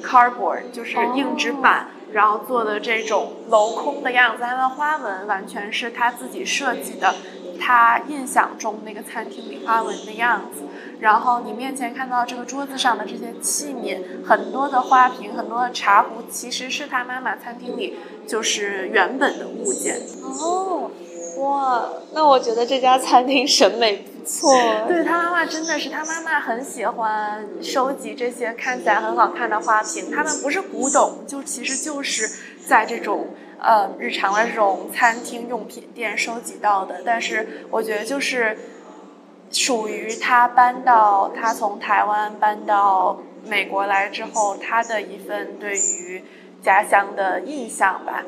[0.01, 7.13] cardboard，就是硬纸板，然后做的这种镂空的样子，它的花纹完全是他自己设计的，
[7.59, 10.63] 他印象中那个餐厅里花纹的样子。
[10.99, 17.95] 然后你面前看到这个桌子上的这些器皿，很多的花瓶，很多的茶壶，其实是他妈妈餐厅里
[18.27, 19.95] 就是原本的物件。
[20.21, 20.91] 哦，
[21.39, 24.53] 哇，那我觉得这家餐厅审美不错。
[24.89, 30.11] 对他妈妈真的是，他妈妈很喜欢收集这些看起来很好看的花瓶。
[30.11, 32.29] 他们不是古董，就其实就是
[32.67, 37.01] 在这种呃日常的这种餐厅用品店收集到的。
[37.05, 38.57] 但是我觉得就是。
[39.51, 46.23] 属于他搬到他从台湾搬到美国来之后，他的一份对于
[46.61, 48.23] 家乡的印象吧。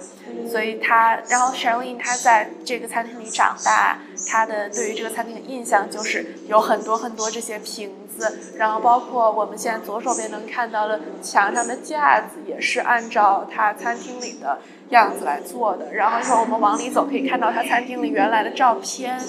[0.49, 14.59] 所以他，然后 s h e r l e n 他在这个餐厅里长大，他的对于这个餐厅的印象就是有很多很多这些瓶子，然后包括我们现在左手边能看到的墙上的架子，也是按照他餐厅里的
[14.89, 15.93] 样子来做的。
[15.93, 19.19] 然后一会儿我们往里走，可以看到他餐厅里原来的照片。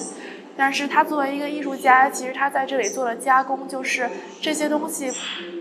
[0.57, 4.09] 但是他作为一个艺术家，其实他在这里做了加工，就是
[4.41, 5.11] 这些东西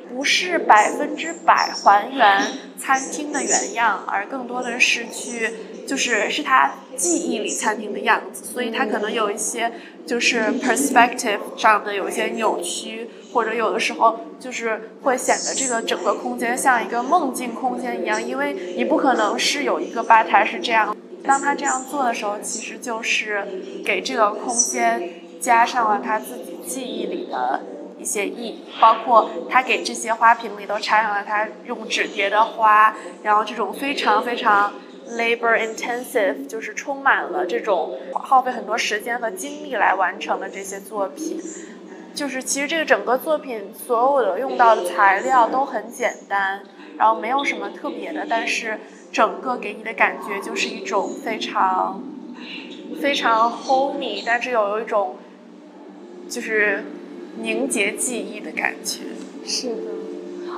[0.09, 2.43] 不是百分之百还原
[2.77, 5.49] 餐厅的原样，而更多的是去，
[5.87, 9.71] 就是是他记忆里餐厅的样子，所以他可能有一些
[10.05, 20.95] 就是 perspective 上的有一些扭曲，或者有的时候就是会显得这个整个空间像一个梦境空间一样，因为你不可能是有一个吧台是这样。
[21.23, 23.45] 当他这样做的时候，其实就是
[23.85, 27.61] 给这个空间加上了他自己记忆里的
[27.99, 34.73] 一些意，包括他给这些花瓶里都插上了他用纸叠的花，然后这种非常非常
[35.11, 41.39] labor intensive，就是充满了这种耗费很多时间和精力来完成的这些作品，
[42.15, 46.61] 就是其实这个整个作品所有的用到的材料都很简单，
[46.97, 48.79] 然后没有什么特别的，但是。
[49.11, 52.01] 整个给你的感觉就是一种非常
[53.01, 55.17] 非常 homey，但是有一种
[56.29, 56.85] 就是
[57.41, 59.01] 凝结记忆的感觉。
[59.45, 59.91] 是的，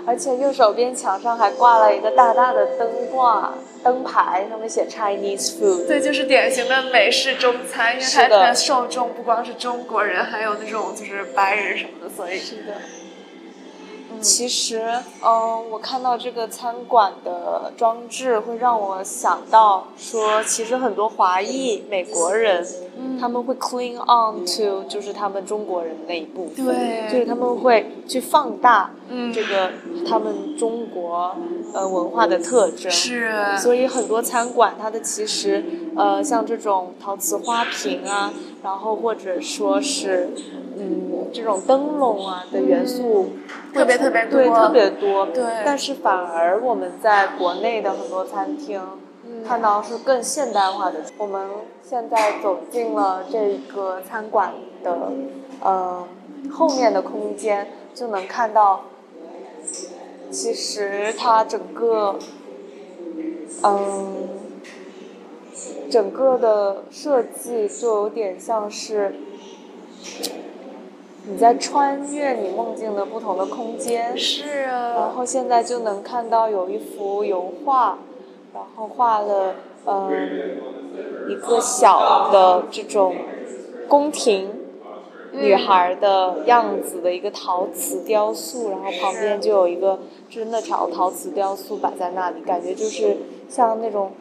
[0.06, 5.88] 而且右手边墙上还挂了一个大大的灯挂灯牌，上面写 Chinese food。
[5.88, 12.76] 对，就是典型的美式中餐，因为它的受众不光是中国人，还有那种就是白人什么的，所以是的。
[14.24, 14.82] 其实，
[15.21, 22.65] 嗯，我看到这个餐馆的装置，会让我想到说，其实很多华裔美国人，
[23.19, 28.89] 他们会 cling on to 就是他们中国人那一部分，对，就是他们会去放大
[29.34, 29.72] 这个
[30.07, 31.36] 他们中国
[31.74, 35.64] 呃文化的特征，是，所以很多餐馆它的其实
[35.95, 38.34] 呃像这种陶瓷花瓶啊，
[38.64, 40.30] 然后或者说是。
[40.76, 43.30] 嗯，这种灯笼啊的元素
[43.72, 45.26] 特别特别多，对特别多。
[45.28, 48.82] 对，但是反而我们在国内的很多餐厅
[49.47, 50.97] 看到是更现代化的。
[51.20, 51.47] 我们
[51.84, 54.51] 现在走进了这个餐馆
[54.84, 55.11] 的
[55.61, 56.03] 呃
[56.51, 58.82] 后面的空间，就能看到，
[60.34, 62.18] 其实它整个
[63.62, 64.28] 嗯
[65.90, 69.14] 整个的设计就有点像是。
[71.26, 74.90] 你在穿越你梦境的不同的空间，是啊。
[74.94, 77.98] 然后现在就能看到有一幅油画，
[78.54, 79.56] 然后画了
[79.86, 80.12] 嗯
[81.30, 83.16] 一个小的这种
[83.88, 84.50] 宫廷
[85.34, 93.18] 女孩的样子的一个陶瓷雕塑，然后旁边就有一个真的陶陶瓷雕塑摆在那里，感觉就是
[93.50, 94.12] 像那种。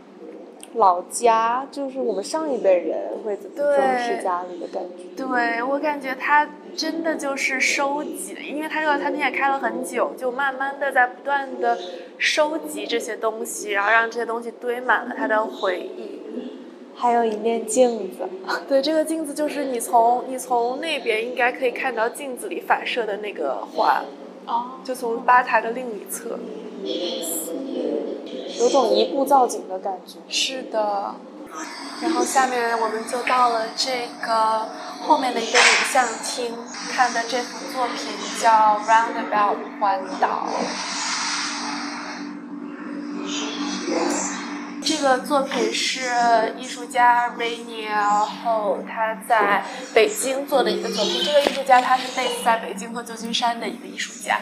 [0.77, 5.05] 老家就是我们上一辈人会怎么装饰家里的感觉。
[5.15, 11.77] 对我感觉他真的就是收集，因为他这个餐厅也开了很久，就慢慢的在不断的
[12.17, 16.23] 收集这些东西，然后让这些东西堆满了他的回忆。
[16.95, 18.29] 还有一面镜子，
[18.69, 24.03] 对，这个镜子就是你从你从那边应该可以看到镜子里反射的那个画，
[24.47, 26.39] 哦，就从吧台的另一侧。
[28.59, 30.19] 有种一步造景的感觉。
[30.29, 31.15] 是的，
[32.01, 34.69] 然后下面我们就到了这个
[35.01, 36.53] 后面的一个影像厅，
[36.91, 37.97] 看的这幅作品
[38.41, 38.51] 叫
[38.85, 40.47] 《Roundabout 环岛》。
[44.95, 49.65] 这个作品是艺术家 Rainier Hall 他在
[49.95, 51.23] 北京做的一个作品。
[51.25, 54.39] 这个艺术家他是 base 在北京和旧金山的一个艺术家。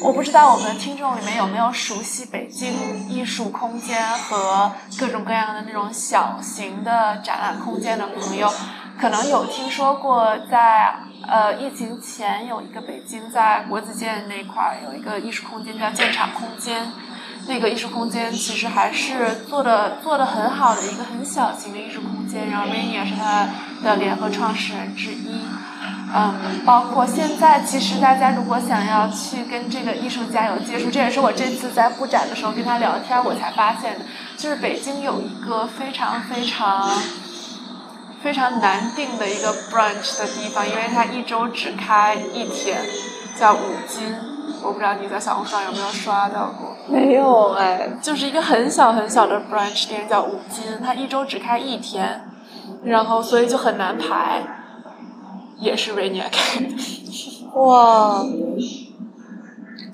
[0.00, 2.72] 我不知道我们听众里面有没有熟悉北京
[3.08, 4.70] 艺术空间和
[5.00, 8.48] 各种各样的那种小型的展览空间的朋友，
[9.00, 10.94] 可能有听说过，在
[11.26, 16.86] 呃疫情前有一个北京在国子监那块儿有一个艺术空间叫建厂空间。
[17.48, 23.48] 那个艺术空间其实还是做的做的很好的一个很小型的艺术空间，然后 Rainy 也是他
[23.82, 25.40] 的联合创始人之一。
[26.14, 34.04] 嗯，包括现在，其实大家如果想要去跟这个艺术家有接触，这也是我这次在布展的时候跟他聊天我才发现的，
[34.36, 36.90] 就是北京有一个非常非常
[38.22, 42.78] 非常难定的一个 brunch 的地方，因为它一周只开一天，
[43.38, 44.37] 叫五金。
[44.62, 46.76] 我不知道你在小红书上有没有刷到过？
[46.88, 52.24] 没有哎，就是一个很小很小的 brunch 店，叫五金，它一周只开一天，
[52.84, 54.42] 然后所以就很难排，
[55.58, 56.66] 也是 Rainier 开的。
[57.54, 58.24] 哇。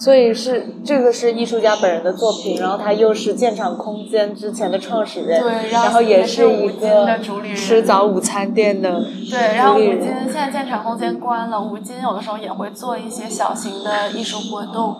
[0.05, 14.95] 所以是这个是艺术家本人的作品，然后他又是建厂空间之前的创始人，对，然后也是一个人，吃早午餐店的对，然后吴金现在建厂空间关了，吴金有的时候也会做一些小型的艺术活动，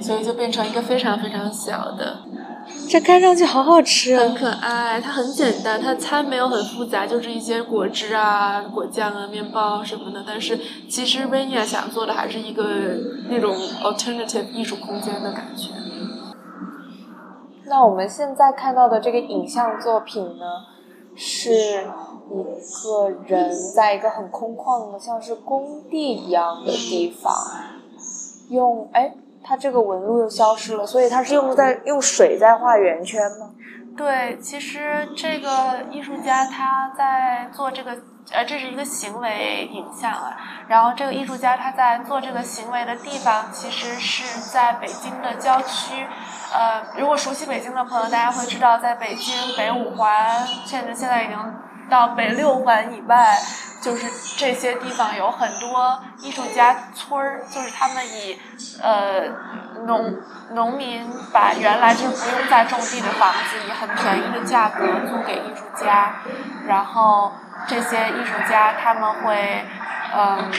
[0.00, 2.20] 所以就变成一个非常非常小的。
[2.88, 5.00] 这看上去好好吃，很可爱。
[5.00, 10.24] 它很简单，它餐没有很复杂，就是一些果汁啊、果酱啊、面包什么的。
[10.26, 10.58] 但是
[10.88, 12.64] 其实 Rania 想做的还是一个
[13.28, 15.70] 那种 alternative 艺术空间的感觉。
[17.66, 20.44] 那我们现在看到的这个影像作品呢，
[21.16, 22.42] 是一
[22.84, 27.34] 个人在一个很空旷的，像是工地一样的地方，
[28.50, 29.14] 用哎。
[29.46, 33.50] 它这个纹路又消失了，所以它是用在用水在画圆圈吗？
[33.96, 37.96] 对，其实这个艺术家他在做这个，
[38.30, 40.36] 呃，这是一个行为影像啊。
[40.68, 46.04] 然后这个艺术家他在做这个行为的地方，其实是在北京的郊区。
[46.52, 51.38] 呃，如果熟悉北京的朋友，大家会知道，在北京北五环，甚至现在已经
[51.88, 53.38] 到北六环以外。
[53.78, 54.06] 就是
[54.36, 58.36] 这些地方有很多艺术家村儿，就是他们以
[58.82, 59.28] 呃
[59.84, 60.16] 农
[60.54, 66.16] 农民把原来就不用再种地的房子以很便宜的价格租给艺术家，
[66.66, 67.30] 然后
[67.68, 69.64] 这些艺术家他们会
[70.16, 70.50] 嗯。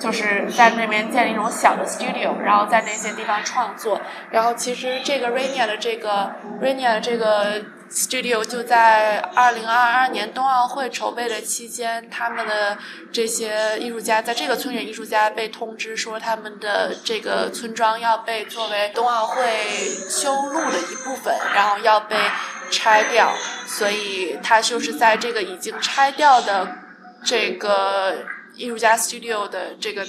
[0.00, 4.00] 就是在那边建立一种小的 studio，然后在那些地方创作。
[4.30, 12.78] 然后其实这个 Rania 的这个 Rania 的这个 studio 就在二零二二年冬奥会筹备的期间，他们的
[13.12, 19.44] 这些艺术家在这个村里艺术家被通知说，他们的这个村庄要被作为冬奥会
[20.08, 22.16] 修路的一部分，然后要被
[22.70, 23.34] 拆掉。
[23.66, 26.68] 所以他就是在这个已经拆掉的
[27.24, 28.14] 这个。
[28.56, 30.04] 艺术家 studio 的这个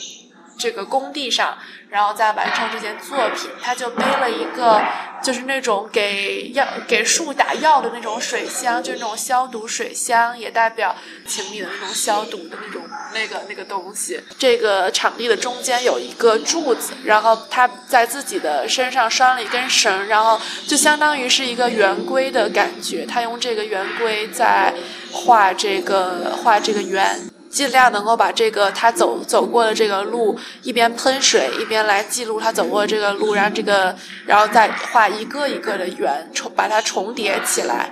[0.62, 1.58] 这个工地上，
[1.90, 4.80] 然后再完成这件作品，他就背了一个
[5.24, 10.96] 就是那种给药给树打药的那种水箱，就是那种消毒水箱，也代表
[11.26, 12.84] 情里的那种消毒的那种
[13.16, 14.22] 那个那个东西。
[14.38, 23.04] 这个场地的中间有一个柱子，然后他在自己的身上拴了一根绳，然后就相当于是一个圆规的感觉。
[23.04, 24.72] 他用这个圆规在
[25.12, 27.20] 画这个画这个圆。
[27.52, 33.94] 尽量能够把这个他走走过的这个路一边喷水一边来记录他走过的这个路，让这个
[34.26, 37.92] 然后再画一个一个的圆重把它重叠起来。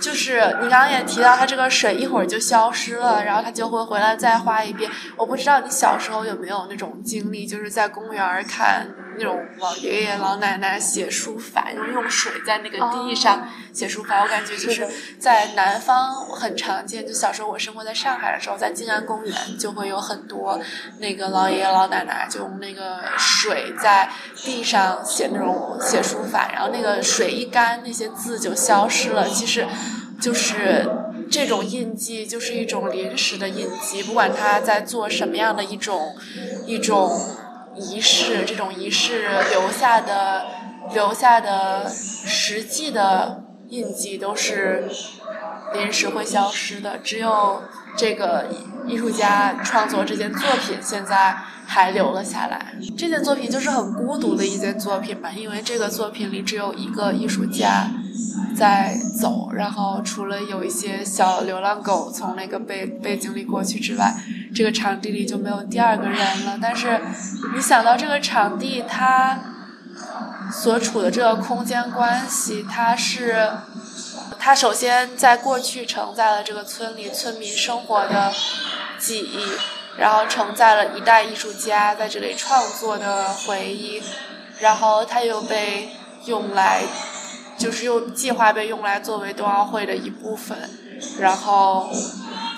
[0.00, 4.90] 就是你刚刚也提到，它这个水一会儿就消失了，然后它就会回来再画一遍。
[5.16, 8.84] 我不知道你小时候有没有那种经历，就是在公园看
[9.16, 14.22] 那种老爷爷老奶奶写书法，然后用水在那个地上写书法。
[14.22, 14.88] 我感觉就是
[15.18, 20.60] 在南方很常见，就小时候我生活在上海的时候，在静安公园就会有很多
[20.98, 29.28] 那个老爷爷老奶奶就用那个水在地上写那种写书法，然后那个水一干，那些字就消失了。
[29.28, 29.66] 其实。
[30.20, 30.88] 就是
[31.28, 36.14] 这种印记，就是一种临时的印记，不管他在做什么样的一种
[36.64, 37.20] 一种
[37.76, 40.46] 仪式，这种仪式留下的
[40.94, 44.88] 留下的实际的印记都是
[45.74, 46.98] 临时会消失的。
[46.98, 47.62] 只有
[47.96, 48.46] 这个
[48.86, 52.74] 艺术家创作这件作品，现在还留了下来。
[52.96, 57.88] 这件作品就是很孤独的一件作品吧，因为这个作品里只有一个艺术家。
[58.62, 64.14] 在走，然后除了有一些小流浪狗从那个背背景里过去之外，
[64.54, 66.56] 这个场地里就没有第二个人了。
[66.62, 67.00] 但是，
[67.56, 69.36] 你想到这个场地它
[70.52, 73.50] 所处的这个空间关系，它是
[74.38, 78.32] 它首先在过去承载了这个村里村民生活的
[78.96, 79.44] 记忆，
[79.98, 84.00] 然后承载了一代艺术家在这里创作的回忆，
[84.60, 85.88] 然后它又被
[86.26, 86.84] 用来。
[87.56, 90.58] 就是用计划被用来作为冬奥会的一部分，
[91.20, 91.90] 然后，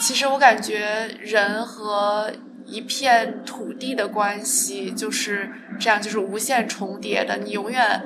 [0.01, 2.31] 其实我感觉人和
[2.67, 7.37] 一片土地的关系就是这样，就是无限重叠的。
[7.39, 8.03] 你永远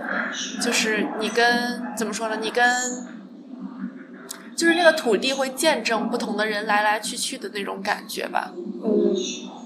[0.60, 2.36] 就是你跟怎么说呢？
[2.40, 2.68] 你跟
[4.56, 8.52] 就是那个土地会见证不同的人来来去去的那种感觉吧。
[8.84, 9.14] 嗯，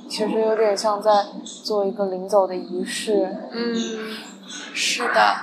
[0.06, 1.10] 其实有点像在
[1.64, 3.34] 做一个临走的仪式。
[3.52, 3.74] 嗯，
[4.74, 5.36] 是的。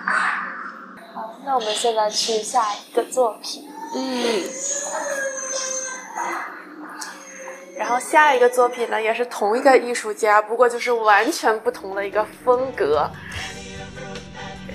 [1.46, 3.68] 那我们现在去下一个作品。
[3.96, 4.44] 嗯。
[7.78, 13.10] 然后下一个作品呢，也是同一个艺术家，不过就是完全不同的一个风格。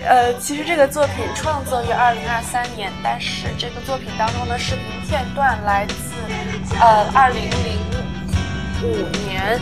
[0.07, 5.95] 呃，其实这个作品创作于二零二三年，但是这个作品当中的视频片段来自
[6.81, 7.79] 呃二零零
[8.83, 8.87] 五
[9.29, 9.61] 年。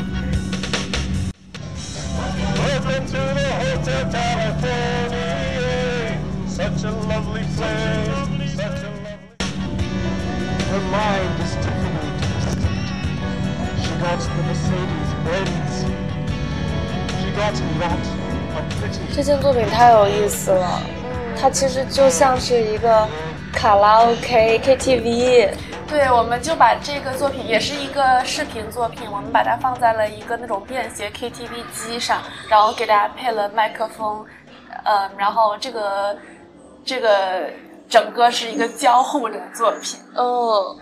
[6.62, 8.54] Such a lovely place.
[8.54, 9.42] Such a lovely...
[10.70, 12.20] Her mind is tickled.
[13.82, 15.74] She got the Mercedes Benz.
[17.18, 18.02] She got that
[18.54, 19.02] a pretty.
[19.12, 20.80] 这件作品太有意思了。
[21.36, 23.08] 它其实就像是一个
[23.52, 25.50] 卡拉 OK KTV。
[25.88, 34.24] 对，我们就把这个作品也是一个视频作品，我们把它放在了一个那种便携 KTV 机上，然后给大家配了麦克风，
[34.84, 36.16] 呃，然后这个
[36.84, 37.50] 这个
[37.88, 40.00] 整个是一个交互的作品。
[40.14, 40.76] 哦，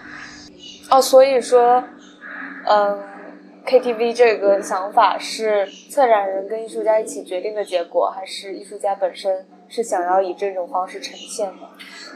[0.91, 1.83] 哦，所以说，
[2.67, 3.03] 嗯
[3.67, 11.69] ，KTV 这个想法是策展人跟艺术家一起决定的结果，还是艺术家本身是想要以这种方式呈现的？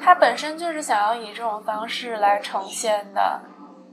[0.02, 3.40] 他本身就是想要以这种方式来呈现的。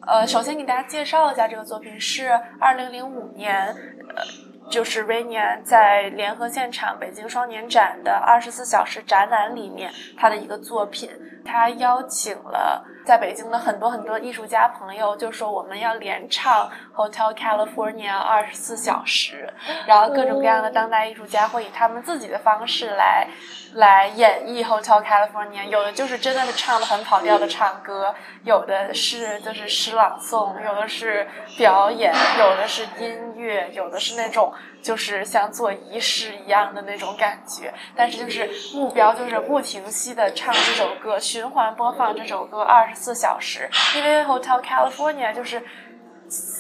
[0.08, 3.68] 呃，首先给大家介绍一下这个作品是二零零五年，
[4.16, 4.24] 呃，
[4.72, 11.12] 就是 Rainier 在联合现场北京双年展的二十四小时展览里面他的一个作品。
[11.44, 19.52] 他邀请了在北京的很多很多艺术家朋友，就说我们要联唱 Hotel California 二十四小时，
[19.88, 23.28] 然后各种各样的当代艺术家会以他们自己的方式来
[23.74, 25.66] 来演绎 Hotel California。
[25.66, 28.14] 有的就是真的是唱的很跑调的唱歌，
[28.44, 37.74] 有的是就是诗朗诵，有的是表演，有的是音乐，有的是那种就是像做仪式一样的那种感觉。
[37.96, 41.20] 但是就是目标就是不停息的唱这首歌。
[41.20, 45.62] 循环播放这首歌二十四小时，因为 Hotel California 就是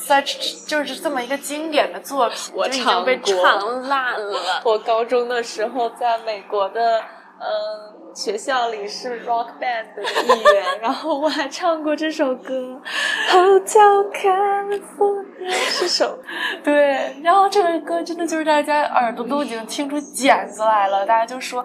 [0.07, 4.61] such 就是这么一个经典的作品，我就已经被唱烂了。
[4.65, 6.99] 我高中的时候在美国的
[7.39, 12.81] 嗯学校里是 rock band 的一员，然后我还唱过这首歌
[13.29, 16.19] Hotel California 是首
[16.63, 21.63] 对，然后这个歌真的就是大家耳朵都已经听出茧子来了，大家就说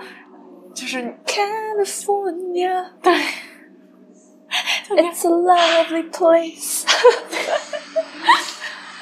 [0.75, 2.85] 就是 California。
[3.03, 3.13] 对。
[4.90, 6.84] It's a lovely place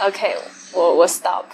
[0.01, 0.37] 。OK，
[0.73, 1.45] 我我 stop。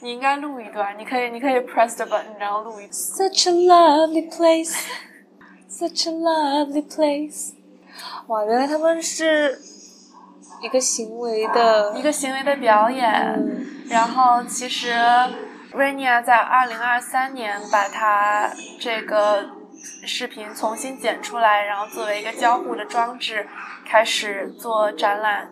[0.00, 2.92] 你应该录一段，你可以，你可以 press the button，然后录一段。
[2.92, 4.74] Such a lovely place,
[5.70, 7.54] such a lovely place。
[8.26, 9.58] 哇，原来他们是
[10.62, 13.10] 一个行为的一个行为的表演。
[13.36, 14.94] 嗯然后其实
[15.74, 19.50] Rainier 在二零二三年把它这个
[20.05, 23.47] 视频重新剪出来，然后作为一个交互的装置
[23.85, 25.49] 开始做展览。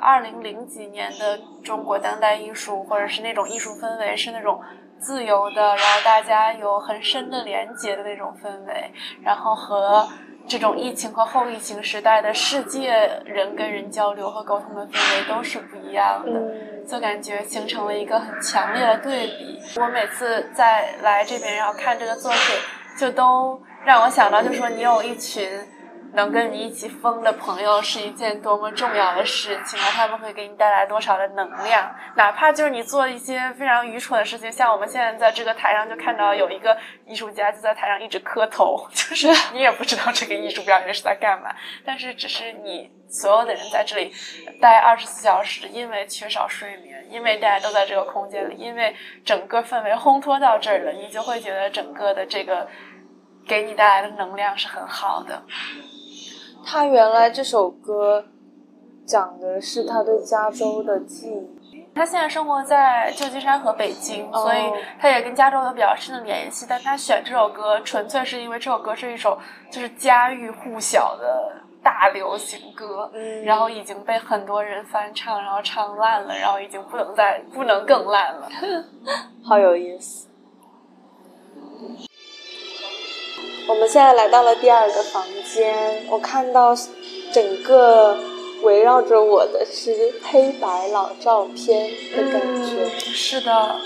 [0.00, 4.62] 二零零几年的中国当代艺术，或者是那种艺术氛围，是那种
[5.00, 8.92] 自由的，然后大家有很深的连接的那种氛围，
[9.24, 10.08] 然后和
[10.46, 12.92] 这种疫情和后疫情时代的世界
[13.24, 16.30] 人跟人交流和沟通的氛围都是不一样的。
[16.30, 19.60] 嗯就感觉形成了一个很强烈的对比。
[19.76, 22.40] 我每次在来这边，然后看这个作品，
[22.98, 25.48] 就都让我想到，就说你有一群
[26.14, 29.84] 能跟你一起疯的朋友，是一件多么重要的事情啊！
[29.94, 36.76] 他们会给你带来多少的能量，哪怕就是你做一些非常愚蠢的事情，像我们现在在这个台上就看到有一个
[37.06, 44.12] 艺术家就在台上一直磕头， 就是你也不知道这个艺术表演是在干嘛，但是只是你所有的人在这里
[44.60, 48.94] 待二十四小时，因为缺少睡眠，因为大家都在这个空间里，因为
[49.24, 52.66] 整个氛围烘托到这儿了，你就会觉得整个的这个
[53.48, 55.42] 给你带来的能量是很好的。
[56.64, 58.22] 他原来这首歌
[59.06, 61.88] 讲的是他对加州的记忆。
[61.94, 64.58] 他现在生活在旧金山和北京，哦所以
[65.00, 66.66] 他也跟加州有比较深的联系。
[66.68, 69.36] 但他选这首歌，纯粹是因为这首歌是一首
[69.70, 71.50] 就是家喻户晓的
[71.82, 78.48] 大流行歌，嗯然后已经被很多人翻唱，然后唱烂了，然后已经不能再不能更烂了。
[79.42, 80.28] 好有意思。
[83.68, 86.74] 我们现在来到了第二个房间，我看到
[87.30, 88.18] 整个
[88.62, 92.84] 围绕着我的是黑白老照片的感觉。
[92.84, 93.76] 嗯、是的，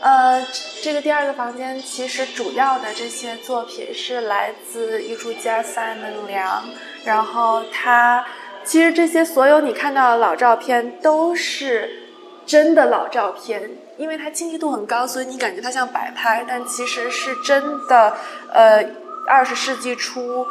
[0.00, 0.42] 呃，
[0.82, 6.64] 这个第二个房间其实主要的这些作品是来自艺术家 Simon 梁，
[7.04, 8.24] 然后他
[8.64, 12.08] 其实这些所有你看到的老照片都是
[12.46, 13.70] 真的老照片。
[13.98, 18.16] 因为它清晰度很高，所以你感觉它像摆拍，但其实是真的。
[18.50, 18.82] 呃，
[19.26, 20.46] 二十世纪初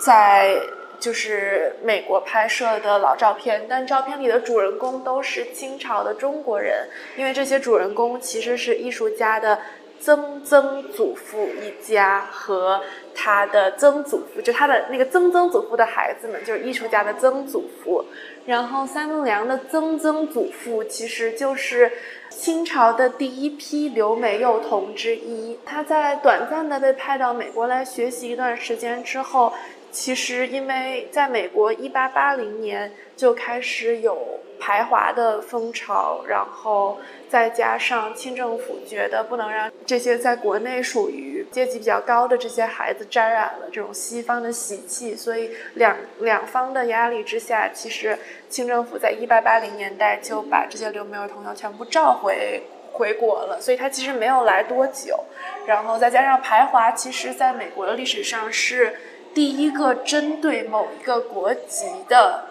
[0.00, 0.60] 在
[0.98, 9.58] 就是美国拍摄的老照片，但照片里的主人公都是清朝的中国人，因为这些主人公其实是艺术家的
[9.98, 12.80] 曾曾祖父一家和
[13.14, 18.04] 他的曾祖父，就他的那个曾曾祖父的孩子们，就是艺术家的曾祖父。
[18.46, 21.92] 然后三木良的曾曾祖父其实就是
[22.28, 25.58] 清朝的第一批留美幼童之一。
[25.64, 29.52] 他在短暂的被派到美国来学习一段时间之后，
[29.90, 36.98] 其实因为在美国，一八八零年就开始有排华的风潮，然后
[37.32, 48.18] 再加上清政府觉得不能让这些在国内属于阶级比较高的这些孩子沾染了这种西方的习气，所以两两方的压力之下，其实
[48.50, 52.62] 清政府在一八八零年代就把这些留美儿童要全部召回。
[52.94, 55.18] 回国了，所以他其实没有来多久，
[55.66, 58.94] 然后再加上排华，其实在美国的历史上是
[59.32, 62.44] 第一个针对某一个国籍的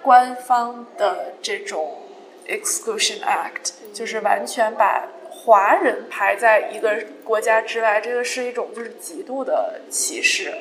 [0.00, 1.98] 官方的这种
[2.46, 10.54] exclusion act，就是完全把华人排在一个国家之外，这个是一种就是极度的歧视，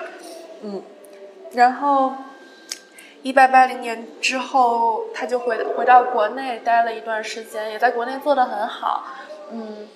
[0.62, 0.82] 嗯，
[1.54, 2.14] 然后。
[3.22, 9.04] 一八八零年之后，他就回回到国内待了一段时间，也在国内做得很好。
[9.52, 9.90] 嗯，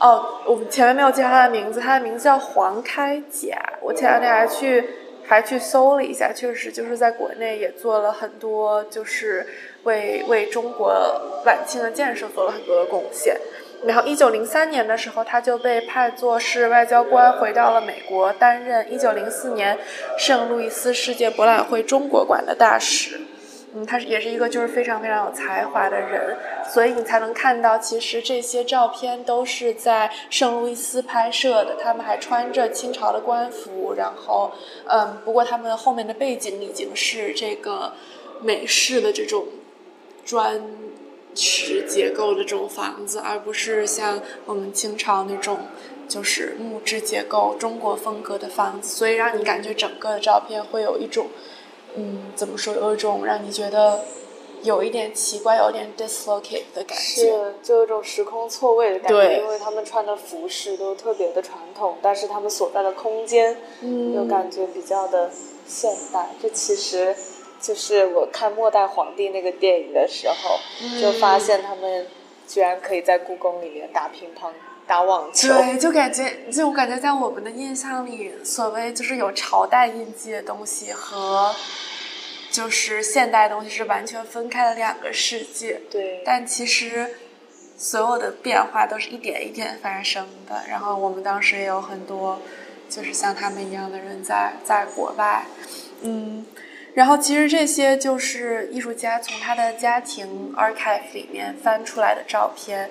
[0.00, 3.56] 哦，我们前面没有介绍他的名字，他的名字叫黄开甲。
[3.80, 4.84] 我前两天还去
[5.24, 9.46] 还去搜了一下，确实就是在国内也做了很多，就是
[9.84, 10.92] 为为中国
[11.44, 13.36] 晚清的建设做了很多的贡献。
[13.84, 19.76] 然后，一九零三年的时候，他就被派作是外交官，回到了美国，担任一九零四年
[20.16, 23.20] 圣路易斯世界博览会中国馆的大使。
[23.74, 26.36] 嗯，他是也是一个就是非常非常有才华的人，
[26.70, 31.74] 所以你才能看到，其实这些照片都是在圣路易斯拍摄的。
[31.82, 34.52] 他们还穿着清朝的官服，然后，
[34.86, 37.92] 嗯，不过他们后面的背景已经是这个
[38.42, 39.46] 美式的这种
[40.24, 40.62] 砖。
[41.34, 45.60] 石结构的这种房子，而不是像我们清朝那种
[46.06, 51.28] 就是木质结构、中国风格的房子，所以让你感觉整个的照片会有一种，
[51.94, 54.02] 嗯，怎么说，有一种让你觉得
[54.62, 63.56] 有一点奇怪、有点 dislocate 的感觉，是就有一种时空错位的感觉，因为他们穿的服饰都特别的传统，但是他们所在的空间
[64.14, 65.30] 又感觉比较的
[65.66, 67.16] 现代，这其实。
[67.62, 70.58] 就是我看《末代皇帝》那个电影的时候，
[71.00, 72.08] 就发现他们
[72.48, 74.50] 居然可以在故宫里面打乒乓、
[74.84, 75.46] 打网球。
[75.48, 81.54] 对，就感觉，就我感觉在我们的印象里，所谓就是有朝代印记的东西和
[82.50, 85.80] 就是现代东西是完全分开的两个世界。
[85.88, 86.20] 对。
[86.26, 87.14] 但其实
[87.78, 90.64] 所有的变化都是一点一点发生的。
[90.68, 92.40] 然后我们当时也有很多
[92.88, 95.46] 就是像他们一样的人在在国外，
[96.00, 96.44] 嗯。
[96.94, 102.90] 然后其实这些就是艺术家从他的家庭 archive 里面翻出来的照片。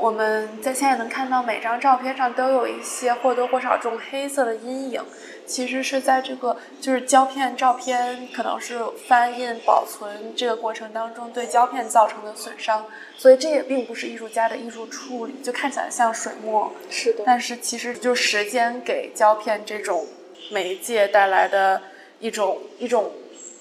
[0.00, 5.00] 我们在现在能看到每张照片上都有一些或多或少这种黑色的阴影，
[5.46, 12.84] 其实是在这个就是胶片照片可能是翻印保存这个过程当中对胶片造成的损伤，
[13.16, 16.72] 所以这也并不是艺术家的艺术处理，就看起来像水墨。
[16.90, 17.22] 是的。
[17.24, 20.04] 但是其实就时间给胶片这种
[20.50, 21.80] 媒介带来的。
[22.20, 23.12] 一种一种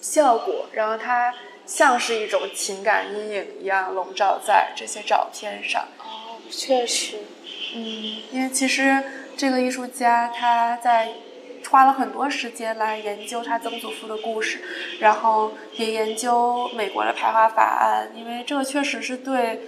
[0.01, 1.33] 效果，然后它
[1.65, 5.87] 像是一种情感阴影一样笼罩在这些照片上。
[5.99, 7.17] 哦，确实，
[7.75, 7.83] 嗯，
[8.31, 9.03] 因为其实
[9.35, 11.09] 这个艺术家他在
[11.69, 14.61] 花了很多时间来研究他曾祖父的故事，
[14.99, 19.61] 然后也研究美国的排华法案，因为这个确实是对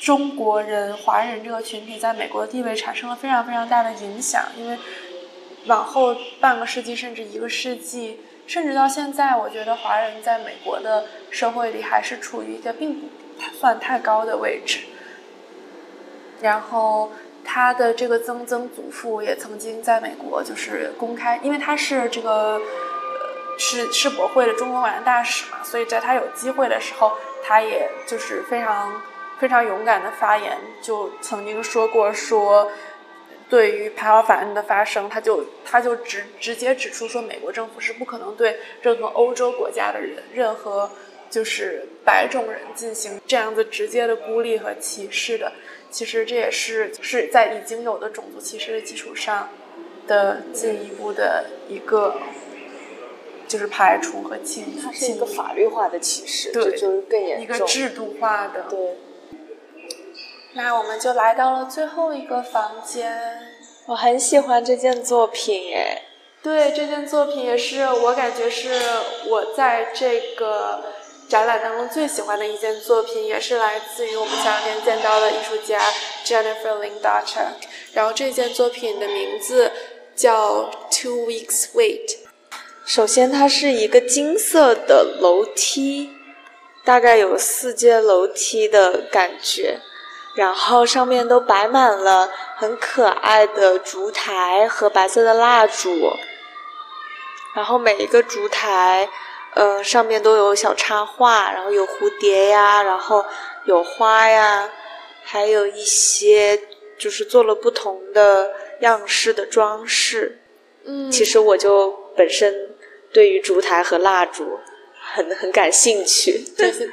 [0.00, 4.78] 中国人、华人这个群体在美国的地位产生了非常非常大的影响，因为。
[5.66, 13.08] 往后半个世纪，甚至一个世纪，甚至到现在，我觉得华人在美国的社会里还是处于一个并不
[13.52, 14.80] 算太高的位置。
[16.40, 17.10] 然后
[17.44, 22.60] 他的这个曾曾祖父也曾经在美国就是公开，因为他是这个
[23.58, 27.12] 是世博会的中国馆的大使嘛，所以在他有机会的时候，
[27.42, 29.02] 他也就是非常
[29.38, 32.70] 非常勇敢的发言，就曾经说过说。
[33.48, 40.90] 对于排华法案的发生，他就他就直直接指出说，美国政府是不可能对任何欧洲国家的人、任何
[41.30, 45.52] 就是白种人进行这样子直接的孤立和歧视的。
[45.90, 49.48] 其实这也是是在已经有的种族歧视的基础上
[50.08, 52.16] 的进一步的一个
[53.46, 54.76] 就是排除和侵。
[54.82, 57.44] 它是一个法律化的歧视，对，就是更严重。
[57.44, 58.96] 一个制度化的，对。
[60.56, 63.12] 那我们就来到了最后一个房间。
[63.84, 66.02] 我很喜欢这件作品，哎，
[66.42, 68.70] 对，这件作品也是我感觉是
[69.28, 70.82] 我在这个
[71.28, 75.78] 展览当中最喜欢的一件作品，也是来自于我们前两天见到的艺术家
[76.24, 77.48] Jennifer Lindacher。
[77.92, 79.70] 然后这件作品的名字
[80.14, 82.16] 叫 Two Weeks Wait。
[82.86, 86.12] 首先，它是一个金色的楼梯，
[86.82, 89.80] 大概有四阶楼梯的感觉。
[90.36, 96.12] 然后上面都摆满了很可爱的烛台和白色的蜡烛，
[97.54, 99.08] 然后每一个烛台，
[99.54, 103.24] 呃，上面都有小插画，然后有蝴蝶呀，然后
[103.64, 104.70] 有花呀，
[105.24, 106.60] 还有一些
[106.98, 110.38] 就是做了不同的样式的装饰。
[110.84, 112.54] 嗯，其实我就本身
[113.10, 114.60] 对于烛台和蜡烛
[115.00, 116.44] 很很感兴趣。
[116.56, 116.92] 就是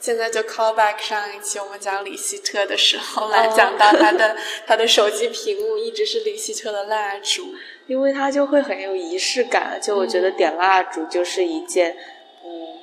[0.00, 4.36] 现在就 call back 上一期我们讲李希特的时候来讲到他的、
[4.66, 7.54] 他的手机屏幕一直是李希特的蜡烛。
[7.88, 11.96] 因为他就会很有仪式感，就我觉得点蜡烛就是一件，
[12.44, 12.80] 嗯，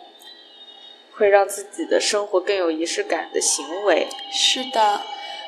[1.13, 4.07] 会让自己的生活更有仪式感的行为。
[4.33, 5.01] 是的，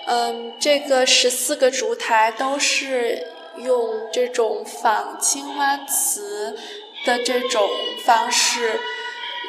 [0.06, 3.26] 嗯，这个十四个烛台都是
[3.58, 6.56] 用这种仿青花瓷
[7.04, 7.68] 的这种
[8.06, 8.80] 方式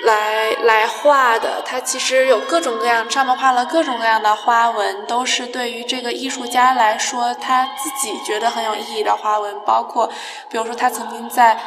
[0.05, 1.63] 来来画的。
[1.65, 9.59] 它其实有各种各样，上面画了各种各样的花纹，都是对于这个艺术家来说他自己觉得很有意义的花纹。
[9.67, 10.09] 包括，
[10.49, 11.59] 比如说他曾经在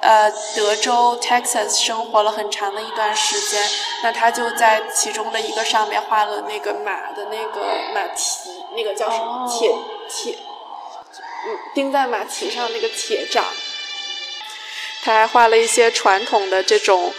[0.00, 3.60] 呃德州 Texas 生活了很长的一段时间，
[4.02, 7.60] 那他就在其中的一个上面画了那个马的那个
[7.94, 9.70] 马蹄，那个叫什么哦铁
[10.08, 10.38] 铁，
[11.46, 13.44] 嗯，钉在马蹄上那个铁掌。
[15.04, 17.14] 他还画了一些传统的这种，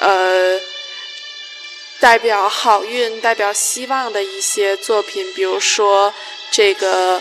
[0.00, 0.60] 呃，
[2.00, 6.12] 代表好运、代表希望的一些作品，比如说
[6.50, 7.20] 这个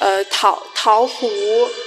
[0.00, 1.28] 呃桃桃核，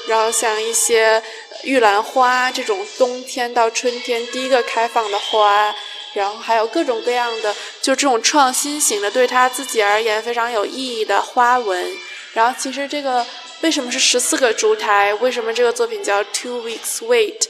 [0.08, 1.22] 然后像一些
[1.64, 5.74] 玉兰花这种冬天到春天第一个开放的花，
[6.14, 11.92] 然后还有各种各样的就这种创新型的，对他自己而言非常有意义的花纹。
[12.34, 13.26] 然后其实这个
[13.62, 15.14] 为什么是十四个烛台？
[15.16, 17.44] 为什么这个作品叫 Two Weeks Wait？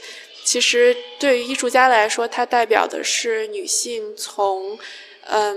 [0.44, 4.78] 其实对于艺术家来说，它代表的是女性从
[5.24, 5.56] 嗯，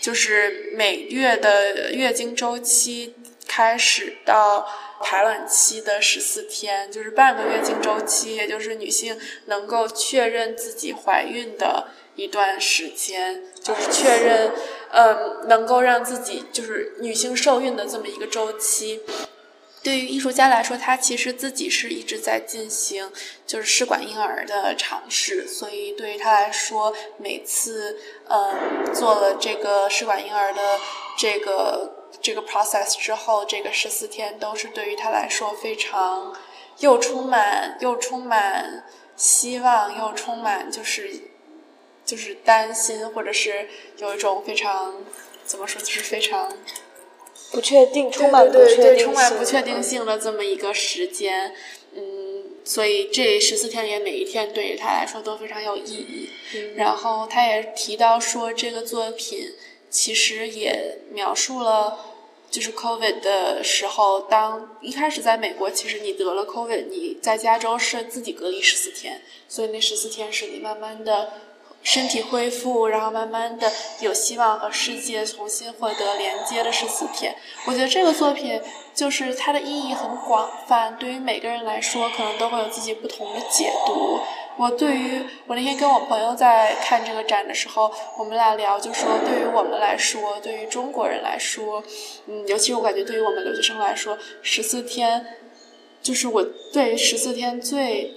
[0.00, 3.14] 就是每月的月经周期
[3.48, 4.68] 开始到
[5.02, 14.52] 排卵期的十四天，就是半个月经周期，也就是女性能够确认自己怀孕的一段时间，就是确认，
[14.92, 19.00] 嗯，能够让自己就是女性受孕的这么一个周期。
[19.82, 23.10] 对于艺术家来说，他其实自己是一直在进行
[23.46, 28.54] 就是试管婴儿的尝试，所以对于他来说，每次呃
[28.92, 30.78] 做了这个试管婴儿的
[31.16, 36.36] 这个这个 process 之后，这个十四天都是对于他来说非常
[36.80, 38.84] 又充满又充满
[39.16, 41.10] 希望，又充满就是
[42.04, 43.66] 就是担心，或者是
[43.96, 44.94] 有一种非常
[45.46, 46.52] 怎么说，就是非常。
[47.52, 51.54] 不确定，充满不确定性，充满不确定性的这么一个时间，
[51.94, 56.30] 嗯，所以这十四天里每一天对于他来说都非常有意义。
[56.54, 59.52] 嗯然后他也提到说，这个作品
[59.88, 61.98] 其实也描述了，
[62.50, 71.32] 就是 COVID 的时候，当一开始在美国，其实你得了 COVID，你在加州是自己隔离十四天，所以那十四天是你慢慢的。
[71.82, 73.70] 身体恢复，然后慢慢的
[74.00, 77.34] 有希望和世界重新获得连接的十四天。
[77.66, 78.60] 我觉得这个作品
[78.94, 84.20] 就是它的意义很广泛，对于每个人来说，可能都会有自己不同的解读。
[84.56, 91.82] 我对于我那天跟我朋友在看这个展的时候，我们俩聊，就说对于我们来说，对于中国人来说，
[92.26, 95.24] 嗯，尤其是我感觉对于我们留学生来说，十四天，
[96.02, 98.12] 就是我对于十四天最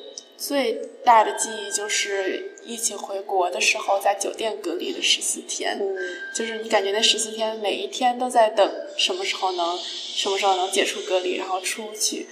[0.45, 0.73] 最
[1.05, 5.77] 大的记忆就是疫情回国的时候，在酒店隔离的十四天。
[5.79, 5.95] 嗯，
[6.35, 12.27] 就是你感觉那十四天每一天都在等什么时候能什么时候能解除隔离，然后出去，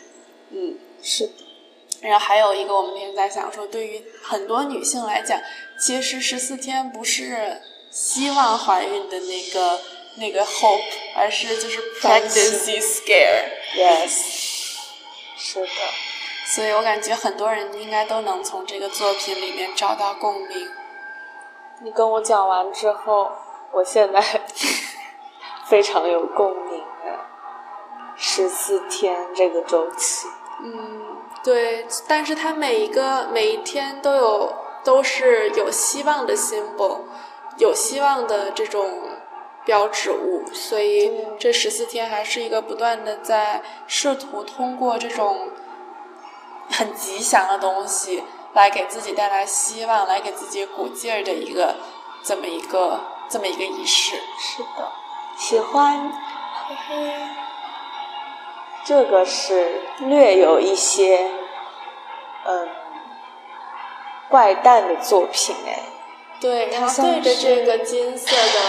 [0.49, 1.34] 嗯，是的，
[2.01, 5.41] 然后还有一个我们那天在想说，对于很多女性来讲，
[5.80, 9.80] 其实十四天不是希望怀孕的那个
[10.18, 10.84] 那个 hope，
[11.16, 13.45] 而是就是 pregnancy scare。
[13.78, 14.12] ，yes，
[15.38, 15.68] 是的，
[16.54, 20.70] 所以我感觉很多人应该都能从这个作品里面找到共鸣。
[21.80, 23.32] 你跟我讲完之后，
[23.72, 24.22] 我现在
[25.66, 27.18] 非常有共鸣哎，
[28.18, 30.28] 十四天这个周期，
[30.62, 31.02] 嗯，
[31.41, 37.04] 对，但是它每一个每一天都有都是有希望的 symbol，
[37.56, 38.91] 有希望的这种
[39.64, 45.49] 标志物，所以嗯这十四天还是一个不断的在试图通过这种
[46.72, 51.76] 很吉祥的东西来给自己带来希望，来给自己鼓劲儿的一个
[52.24, 52.99] 这么一个
[53.30, 54.15] 这么一个仪式。
[54.39, 54.91] 是的，
[55.38, 56.11] 喜欢，
[56.67, 57.13] 嘿嘿。
[58.84, 61.30] 这个是略有一些，
[62.45, 62.67] 嗯，
[64.28, 65.84] 怪诞的作品哎，
[66.39, 68.59] 对，然后它对着这个金色的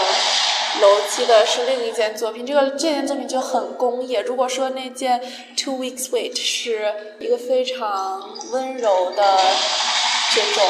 [0.81, 4.21] 楼梯的是另一件作品，这个这件作品就很工业。
[4.21, 5.21] 如果说那件
[5.55, 8.21] Two Weeks Wait 是一个非常
[8.51, 9.37] 温柔的
[10.33, 10.63] 这种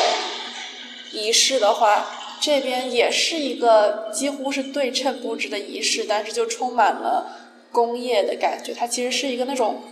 [1.12, 2.06] 仪式的话，
[2.42, 7.32] 这边也是一个几乎是对称布置的仪式，但是就充满了
[7.72, 8.74] 工业的感觉。
[8.74, 9.84] 它其实是一个那种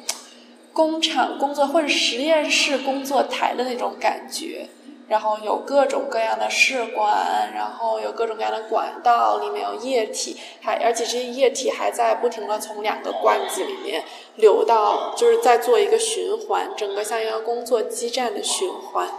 [0.74, 4.68] 工厂工作或者实验室工作台的那种感觉。
[5.12, 14.06] 然后有各种各样的试管，然后有各种各样的管道，里面有液体，还而且这些液体还在不停的从两个罐子里面
[14.38, 19.10] 流到，就是在做一个循环，整个像一个工作基站的循环。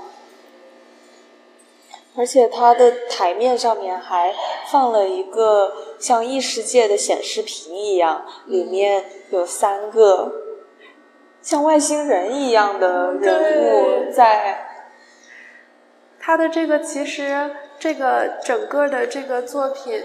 [2.17, 4.35] 而且它的台面上面还
[4.71, 10.33] 放了一个像异世界的显示屏一样，里面有三个
[11.43, 14.69] 像外星人一样的人物在。
[16.25, 17.51] 他的这个其实，
[17.81, 20.05] 这个整个的这个作品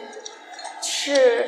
[0.81, 1.47] 是，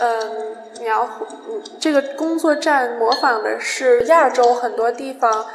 [0.00, 1.06] 嗯，描
[1.50, 5.46] 嗯，这个工作站模仿的是亚洲很多地方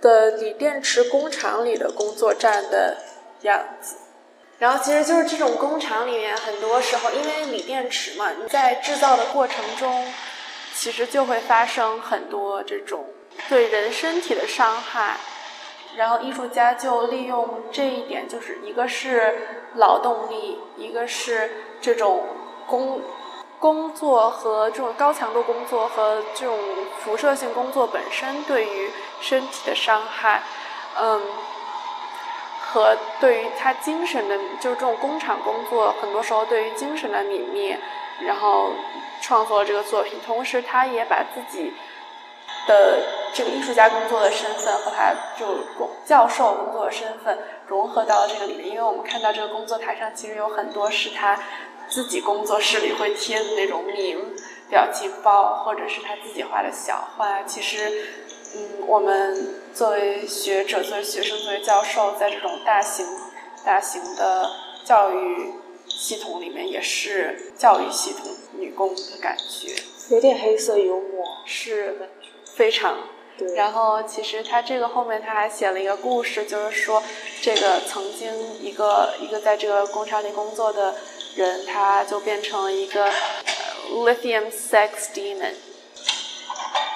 [0.00, 2.96] 的锂电池工厂里的工作站的
[3.42, 3.94] 样子。
[4.58, 10.12] 然后其实就是这种工厂里面，很多时候因为锂电池嘛，你在制造的过程中，
[10.74, 13.04] 其实就会发生很多这种
[13.48, 15.16] 对人身体的伤害。
[15.96, 22.24] 然后艺术家就利用这一点，就是一个是劳动力，一个是这种
[22.66, 23.00] 工
[23.58, 26.58] 工作和这种高强度工作和这种
[26.98, 30.42] 辐射性工作本身对于身体的伤害，
[31.00, 31.22] 嗯，
[32.60, 37.78] 和对于他精神的，就是这种工厂工作，很多时候对于精神的泯灭，
[38.20, 38.70] 然后
[39.20, 40.20] 创作这个作品。
[40.24, 41.72] 同时，他也把自己。
[42.66, 43.02] 的
[43.34, 51.38] 这个艺术家工作的身份和他就工教授工作的身份融合到了这个里面，因为我们看到这个工作台上其实有很多是他
[51.88, 54.34] 自己工作室里会贴的那种名
[54.68, 57.42] 表情包，或者是他自己画的小画。
[57.42, 57.90] 其实，
[58.56, 63.06] 嗯，我们作为学者、作为学生、作为教授，在这种大型、
[63.64, 64.50] 大型的
[64.84, 65.52] 教育
[65.86, 68.24] 系统里面，也是教育系统
[68.58, 69.74] 女工的感觉，
[70.14, 72.08] 有点黑色幽默，是。
[72.56, 72.96] 非常，
[73.56, 77.02] 然后其实他这个后面他还写了一个故事，就是说
[77.40, 78.30] 这个曾经
[78.60, 80.94] 一个一个在这个工厂里工作的
[81.36, 83.10] 人，他就变成了一个
[83.92, 85.54] lithium sex demon，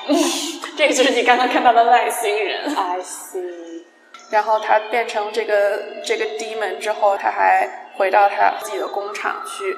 [0.76, 2.74] 这个就是你刚刚看到的外星人。
[2.74, 3.82] I see。
[4.30, 9.76] 然后他变成这个这个 demon 之后，他还回到他自己的工厂去，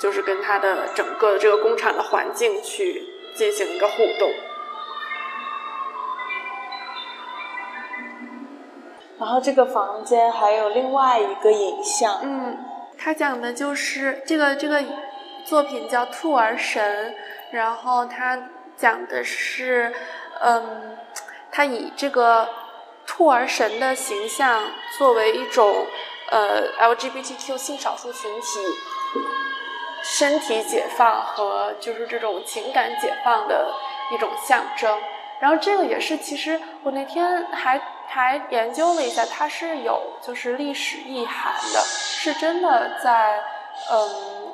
[0.00, 3.06] 就是跟他的整个这个工厂的环境去
[3.36, 4.30] 进行一个互动。
[9.22, 12.58] 然后这个房间还有另外一个影像，嗯，
[12.98, 14.82] 他讲的就是这个这个
[15.44, 17.14] 作品叫《兔儿神》，
[17.52, 18.36] 然后他
[18.76, 19.94] 讲的是，
[20.40, 20.98] 嗯，
[21.52, 22.48] 他以这个
[23.06, 24.60] 兔儿神的形象
[24.98, 25.86] 作为一种
[26.28, 28.58] 呃 LGBTQ 性少数群体
[30.02, 33.72] 身体解放和就是这种情感解放的
[34.12, 34.98] 一种象征。
[35.38, 37.80] 然后这个也是，其实我那天还。
[38.12, 43.42] 还研究了一下，它是有就是历史意涵的，是真的在
[43.90, 44.52] 嗯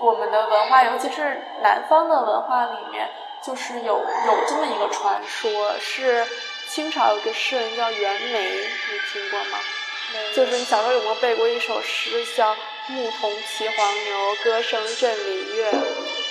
[0.00, 3.06] 我们的文化，尤其是南方的文化里面，
[3.44, 6.26] 就是有有这么一个传说，是
[6.70, 9.58] 清朝有个诗人叫袁枚，你听过吗？
[10.34, 12.54] 就是你小时候有没有背过一首诗叫
[12.88, 15.70] 《牧童骑黄牛，歌声振林樾》？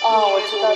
[0.01, 0.69] 哦，我知道。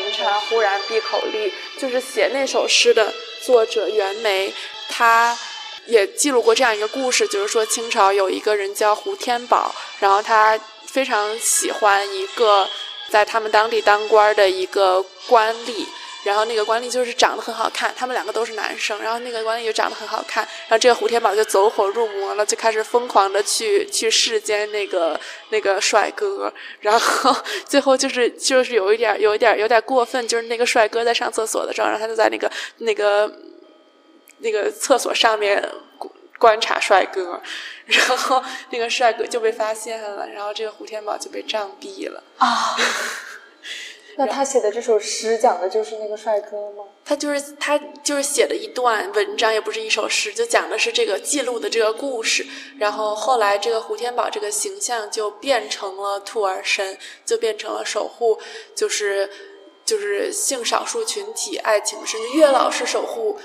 [0.49, 4.53] 忽然闭口立，就是写那首诗的作者袁枚。
[4.89, 5.37] 他
[5.85, 12.67] 也记录过这样一个故事，就是说清朝有一个人叫胡天宝，然后他非常喜欢一个
[13.09, 15.85] 在他们当地当官的一个官吏，
[16.23, 33.31] 然后那个官吏就是长得很好看，他们两个都是男生，然后那个官吏就长得很好看，然后这个胡天宝就走火入魔了，就开始疯狂的去 去世间那个那个帅哥，然后最后就是 就是有一点有一点有点过分，就是那个帅哥在上厕所的时候，然后他就在那个那个。
[34.41, 35.61] 那个厕所上面
[36.37, 37.41] 观察帅哥，
[37.85, 42.77] 然后那个帅哥就被发现了，然后这个胡天宝就被杖毙了啊。
[44.19, 46.83] 那他写的这首诗讲的就是那个帅哥吗？
[47.05, 52.45] 他就是他就是写的一段文章，也不是一首诗，就讲的是这个记录的这个故事。
[52.77, 58.37] 然后后来这个胡天宝这个形象就变成了兔儿神，就变成了守护，
[58.75, 59.29] 就是
[59.85, 63.39] 就是性少数群体爱情，甚至月老是守护。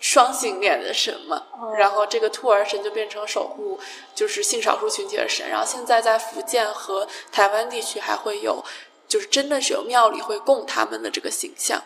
[0.00, 1.44] 双性恋的神嘛，
[1.76, 3.80] 然后这个兔儿神就变成守护，
[4.14, 5.48] 就是性少数群体的神。
[5.48, 8.64] 然后现在在福建和台湾地区还会有
[9.08, 11.82] 就是真的是有庙里会供他们的这个形象。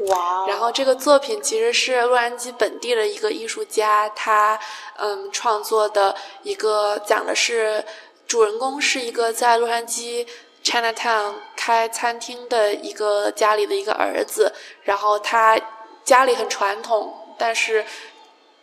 [0.00, 0.46] 哇！
[0.46, 4.60] 然后这个作品其实是洛杉矶本地的一个艺术家，他
[4.98, 7.82] 嗯创作的一个讲的是
[8.26, 10.26] 主人公是一个在洛杉矶
[10.62, 14.52] Chinatown 开餐厅的一个家里的一个儿子，
[14.82, 15.58] 然后他
[16.04, 17.82] 家里很传统，但是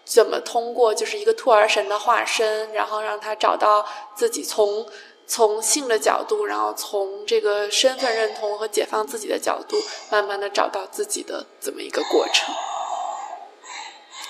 [0.06, 3.84] 怎么通过就是一个兔儿神的化身，然后让他找到
[4.14, 4.86] 自己从。
[5.26, 9.78] 从性的角度，然后从这个身份认同和解放自己的角度，
[10.11, 12.53] 慢慢的找到自己的这么一个过程。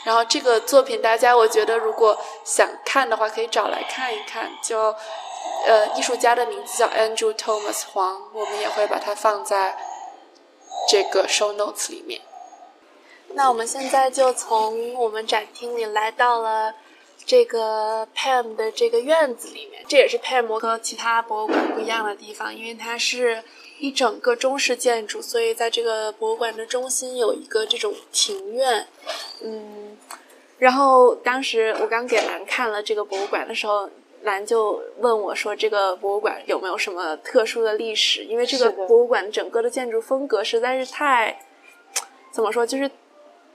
[0.05, 4.51] 然后这个作品，大家我觉得如果想看的话，可以找来看一看。
[4.61, 4.95] 就
[5.65, 9.77] 呃，艺术家的名字叫 Andrew Thomas 黄，我们也会把它放在
[10.89, 12.21] 这个 show notes 里面。
[13.29, 16.73] 那我们现在就从我们展厅里来到了。
[17.25, 23.41] 这个 Pam 的这个院子里面，这也是 Pam 和其他博物馆不一样的地方，因为它是
[23.79, 28.85] 一整个中式建筑，所以在这个博物馆的中心有一个这种庭院。
[29.41, 29.97] 嗯，
[30.57, 33.89] 然后当时我刚给兰看了这个博物馆的时候，
[34.23, 41.39] 兰就问我说：“这个博物馆有没有什么特殊的历史？”因为这个博物馆整个的建筑风格实在是太，
[42.31, 42.91] 怎么说，就是。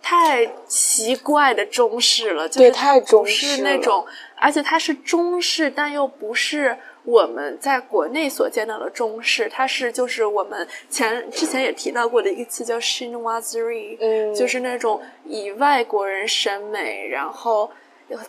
[0.00, 6.74] 太奇怪的中式了，就是太中式那种，而且它是中式，但又不是
[7.04, 17.70] 我们在国内所见到的中式，它是就是我们前之前也提到过的一个词叫 s h i n w a z r i 嗯，就是那种以外国人审美，然后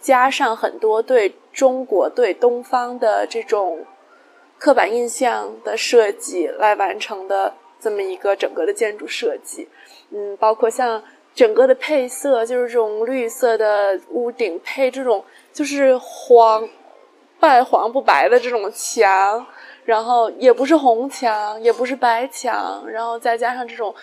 [0.01, 3.85] 加上很多对中国对东方的这种
[4.57, 9.69] 刻板印象的设计来完成的这么一个整个的建筑设计，
[10.11, 11.01] 嗯，包括像。
[11.35, 15.23] 整个的配色就是这种绿色的屋顶，配这种
[15.53, 16.67] 就是黄
[17.39, 19.45] 半黄不白的这种墙，
[19.85, 23.95] 然后也不是红墙，也不是白墙，然后再加上这种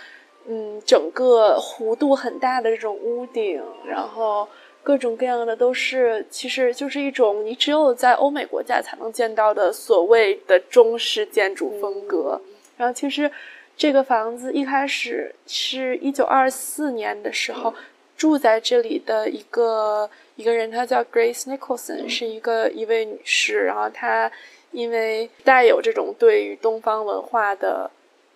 [0.46, 4.48] 嗯，整个弧度很大的这种屋顶，然后
[4.82, 12.40] 各种各样的都是，其实就是一种你只有在欧美国家才能见到的所谓的中式建筑风格。
[12.78, 13.30] 然后其实。
[13.76, 17.74] 这个房子一开始是一九二四年的时候，
[18.16, 23.66] 住在这里的一个一个人，她叫 Grace Nicholson，是一个一位女士。
[23.66, 24.32] 然后她
[24.72, 27.90] 因为带有这种对于东方文化的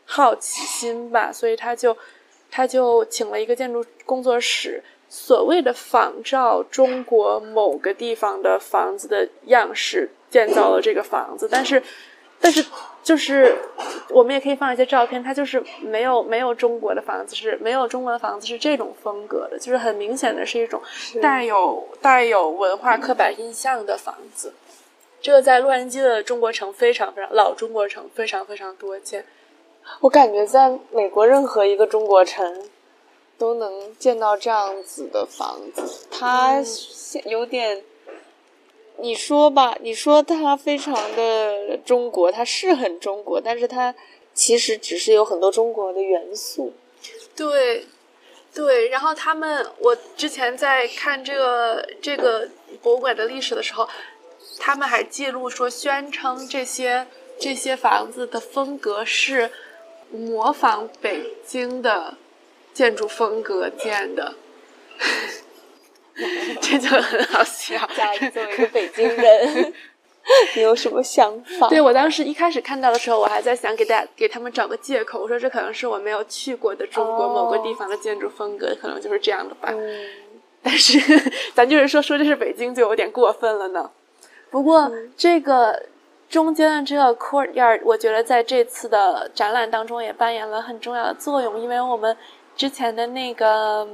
[0.05, 1.97] 好奇心吧，所以她就
[2.51, 11.83] 她就请了一个建筑工作室，所谓的仿照中国某个地方的房子的样式建造了这个房子，但是。
[12.43, 12.65] 但是，
[13.03, 13.55] 就是
[14.09, 20.81] 我们也可以放一些照片，它就是没有没有中国的房子，是没有中国的房子是这种风格的，就是很明显的是一种
[21.21, 24.55] 带有带有文化刻板印象的房子。
[25.21, 29.27] 这个在洛杉矶的中国城非常非常老中国城非常非常多见。
[30.01, 32.63] 我感觉在美国任何一个中国城
[33.37, 36.63] 都能见到这样子的房子，它
[37.27, 37.83] 有点。
[39.03, 43.95] 你说吧，你说它非常的中国，它是很中国，但是它
[44.35, 46.73] 其实只是有很多中国的元素。
[47.35, 47.87] 对，
[48.55, 48.89] 对。
[48.89, 52.49] 然后他们，我之前在看这个这个
[52.83, 53.89] 博物馆的历史的时候，
[54.59, 57.07] 他们还记录说，宣称这些
[57.39, 59.51] 这些房子的风格是
[60.11, 62.19] 模仿北京的
[62.75, 64.35] 建筑风格建的。
[66.61, 67.77] 这就很好笑。
[67.97, 69.73] 家里作为一个北京人，
[70.55, 71.69] 你有什么想法？
[71.69, 79.73] 对我当时一开始看到的时候，我还在想给大家给他们找个借口，我说这可能是我没有去过的中国某个地方的建筑风格，可能就是这样的吧。
[80.63, 80.99] 但是
[81.55, 83.91] 咱就是说说这是北京，就有点过分了呢。
[84.51, 85.85] 不过这个
[86.29, 92.15] 中间的这个 courtyard，我觉得在这次的展览当中也扮演了很重要的作用，因为我们
[92.55, 93.89] 之前的那个。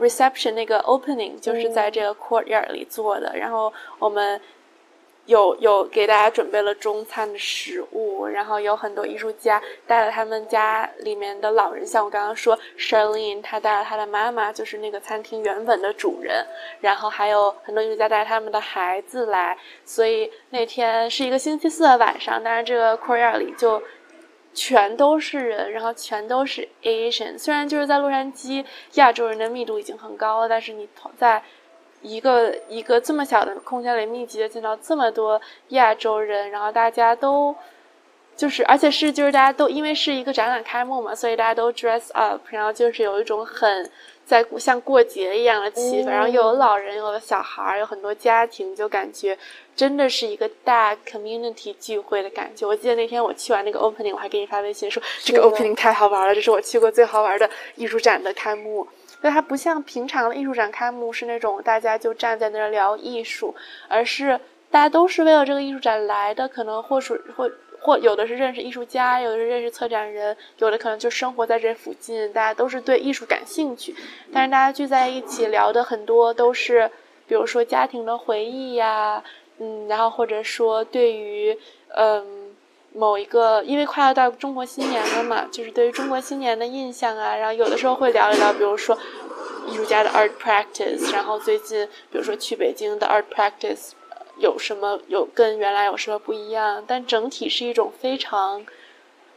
[0.00, 4.40] Reception 那个 opening 就是在这个 courtyard 里做的，然后我们
[5.26, 16.44] 有有给大家准备了中餐的食物，然后有很多艺术家带了他们家里面的老人，像我刚刚说 s h i r l e n 她带了她的妈妈，就是那个餐厅原本的主人，
[16.80, 23.80] 然后还有很多艺术家带他们的孩子来，所以那天是一个星期四的晚上，但是这个 courtyard 里就。
[24.52, 27.38] 全都是人，然后全都是 Asian。
[27.38, 28.64] 虽然就是在洛杉矶，
[28.94, 31.42] 亚洲人的密度已经很高了，但是你在
[32.02, 37.54] 一个一个这么小的空间里密集的见到这么多亚洲人，然后大家都
[38.36, 43.90] 就是，而且是就是大家都因为是一个展览开幕嘛，所以大家都 dress up，然后就是有一种很
[44.30, 49.36] 在像过节一样的气氛，嗯然后又有老人，有了小孩儿，有很多家庭，就感觉
[49.74, 52.64] 真的是一个大 community 聚会的感觉。
[52.64, 58.86] 我记得那天我去完那个 opening，我还给你发微信说这个 opening 太好玩了，这是我去过最好玩的艺术展的开幕。
[59.20, 63.52] 对，它不像平常的艺术展开幕是那种大家就站在那儿聊艺术，
[63.88, 64.38] 而是
[64.70, 67.50] 大家都是为了这个艺术展来的，可能或是或
[67.80, 73.94] 或有的是认识艺术家，有的是认识策展人，有的可能就生活在这附近，大家都是对艺术感兴趣。
[74.32, 76.90] 但是大家聚在一起聊的很多都是，
[77.26, 79.24] 比如说家庭的回忆呀，
[79.58, 81.56] 嗯，然后或者说对于
[81.94, 82.54] 嗯
[82.92, 88.98] 某一个，因为快要到中国新年了嘛，就是对于中国新年的印象啊，然后有的时候会聊一聊，比如说
[89.68, 93.92] 艺术家的 art practice，然后最近比如说去北京的 art practice
[94.40, 98.66] 有什么有跟原来有什么不一样，但整体是一种非常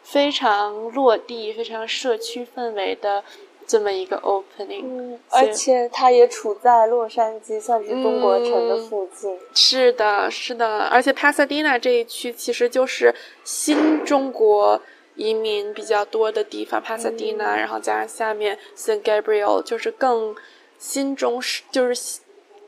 [0.01, 3.23] 非常落地、非常社区氛围的
[3.67, 4.83] 这么一个 opening。
[4.83, 9.37] 嗯，而且它也处在洛杉矶，算是中国城的附近。
[9.53, 13.13] 是的，是的，而且 Pasadena 这一区其实就是
[13.43, 14.81] 新中国
[15.15, 20.35] 移民比较多的地方，Pasadena，、然后加上下面 San Gabriel，就是更
[20.79, 22.19] 新中式，就是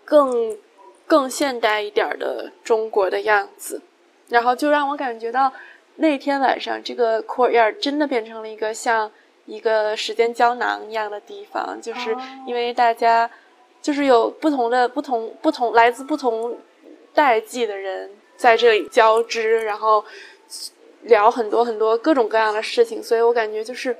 [0.06, 0.56] 更
[1.08, 3.82] 更现代一点的中国的样子，
[4.30, 5.52] 然后就让我感觉到
[5.98, 9.12] 那天晚上这个 courtyard 真的变成了一个像
[9.46, 12.16] 一个时间胶囊一样的地方，就是
[12.48, 13.30] 因为大家
[13.82, 16.58] 就是有不同的不同不同来自不同
[17.14, 20.04] 代际的人在这里交织，然后
[21.04, 23.96] 聊很多很多各种各样的事情，所以我感觉就是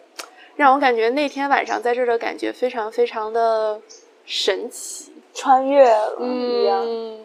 [0.56, 3.80] 让我感觉那天晚上在这儿的感觉非常非常的
[4.26, 5.14] 神奇。
[5.36, 6.84] 穿越了一样。
[6.84, 7.20] 嗯，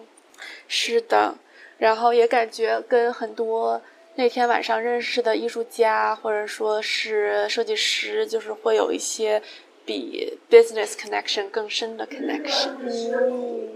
[0.68, 1.34] 是的，
[1.78, 3.80] 然后也感觉跟很多
[4.16, 9.40] 那天晚上认识的艺术家或者说是设计师，就是会有一些
[9.86, 12.70] 比 business connection 更深的 connection。
[12.82, 13.68] 嗯，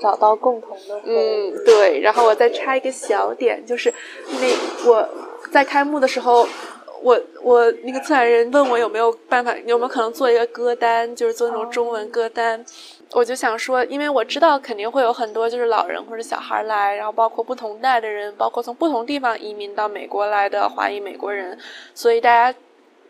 [0.00, 1.02] 找到共同的。
[1.04, 2.00] 嗯，对。
[2.00, 3.92] 然后我再插一个小点，就是
[4.30, 5.06] 那我
[5.50, 6.48] 在开幕的时候，
[7.02, 12.64] 我我那个策展人问我有没有办法，有没有可能做一个歌单，就是做那种中文歌单。
[13.12, 21.58] 我就想说，因为我知道肯定会有很多就是老人或者小孩来，然后包括不同代的人，包括从不同地方移民到美国来的华裔美国人，
[21.94, 22.56] 所以大家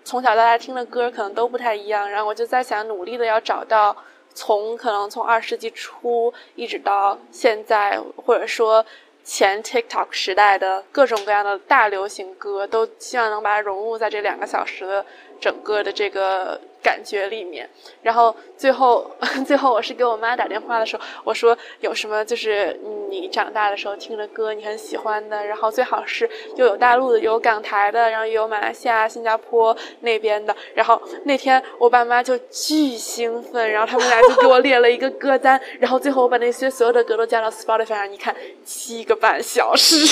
[0.03, 2.11] 从小到大听的歌可能都不太一样。
[2.11, 3.95] 然后我就在想，努力的要找到
[4.35, 8.85] 从可能从二世纪初一直到现在，或者说
[9.25, 15.05] 前 TikTok 时代的各种各样的大流行歌，都希望能把它融入在这两个小时的
[15.41, 17.69] 整个的这个感觉里面。
[18.03, 19.11] 然后最后，
[19.47, 22.79] 最后我是给我妈打电话的时候，我说有什么就是
[23.11, 30.55] 你长大的时候听的歌，你很喜欢的，然后最好是又有大陆的，有港台的，然后也有马来西亚、新加坡那边的。
[30.75, 38.35] 然后那天我爸妈就巨兴奋，然后他们俩就给我列了一个歌单， 然后最后我把那些所有的歌都加到 Spotify 上，一看
[38.65, 40.07] 七个半小时。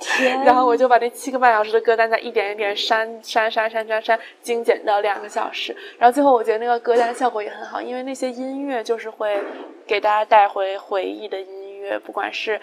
[0.00, 5.76] 天然后我就把那七个半小时的歌单再一点一点删删删删删删，精简到两个小时。
[5.98, 9.38] 然后最后我觉得那个歌单效果也很好，因为那些音乐就是会
[9.86, 12.60] 给大家带回回忆的音乐，不管是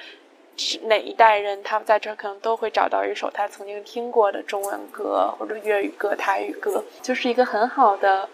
[0.58, 8.28] 是哪一代人，他们在这儿可能都会找到一首他曾经听过的中文歌或者粤语歌、台语歌，就是一个很好的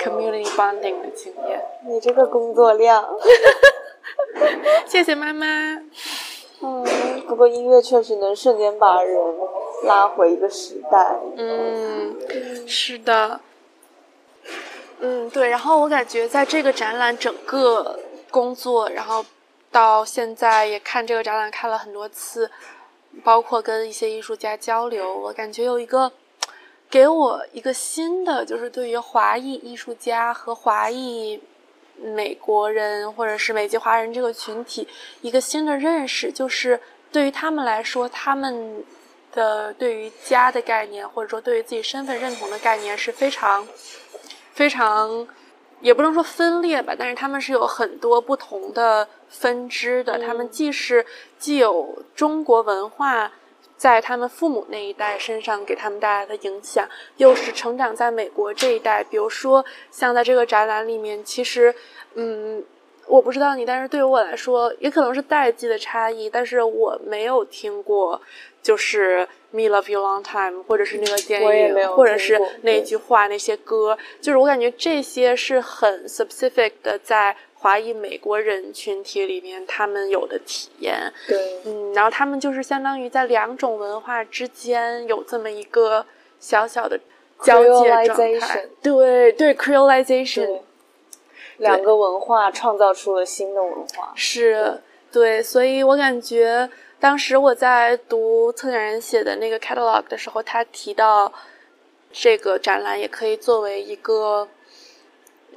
[0.00, 1.60] community bonding 的经验。
[1.86, 3.08] 你这个工作量，
[4.86, 5.46] 谢谢妈妈。
[6.60, 6.84] 嗯，
[7.26, 9.16] 不过音乐确实能瞬间把人
[9.84, 11.16] 拉回一个时代。
[11.36, 12.16] 嗯，
[12.66, 13.40] 是的。
[15.00, 15.48] 嗯，对。
[15.48, 19.24] 然后我感觉在这个展览整个工作，然后
[19.70, 22.50] 到现在也看这个展览看了很多次，
[23.22, 26.10] 包括跟一些艺术家交流，我感觉有一个
[26.90, 31.40] 给我一个新的，就是对于华裔艺术家和华裔
[32.02, 34.86] 美国人或者是美籍华人这个群体
[35.20, 36.80] 一个新的认识，就是
[37.10, 38.84] 对于他们来说，他们
[39.32, 43.66] 的对于家的概念，或者说对于自己身份认同的概念是非常
[44.52, 45.26] 非常，
[45.80, 50.18] 也不能说分裂吧，但是他们是有很多不同的分支的。
[50.18, 51.04] 他们既是
[51.38, 53.32] 既有中国文化。
[53.78, 56.86] 在他们父母那一代身上给他们带来的影响，
[57.16, 59.02] 又是成长在美国这一代。
[59.04, 61.72] 比如说，像在这个展览里面，其实，
[62.14, 62.62] 嗯，
[63.06, 68.20] 我不知道你，但是对于我来说，也可能是代际的差异，但是我没有听过，
[68.60, 69.20] 就是
[69.52, 81.12] 《Me Love You Long Time》，或者是那个电影，或者是那句话、那些歌，就是我感觉这些是很 specific 的，在华裔美国人群体里面他们有的体验。
[81.26, 86.06] 对，嗯，然后他们就是相当于在两种文化之间有这么一个
[86.38, 86.98] 小小的
[87.42, 88.66] 交界状态。
[88.82, 90.60] 对对，creolization。
[91.58, 94.12] 两个文化创造出了新的文化。
[94.14, 94.80] 是，
[95.10, 96.70] 对，所以我感觉
[97.00, 101.32] 当时我在读策展人写的那个 catalog 的时候，他提到
[102.12, 104.46] 这个展览也可以作为一个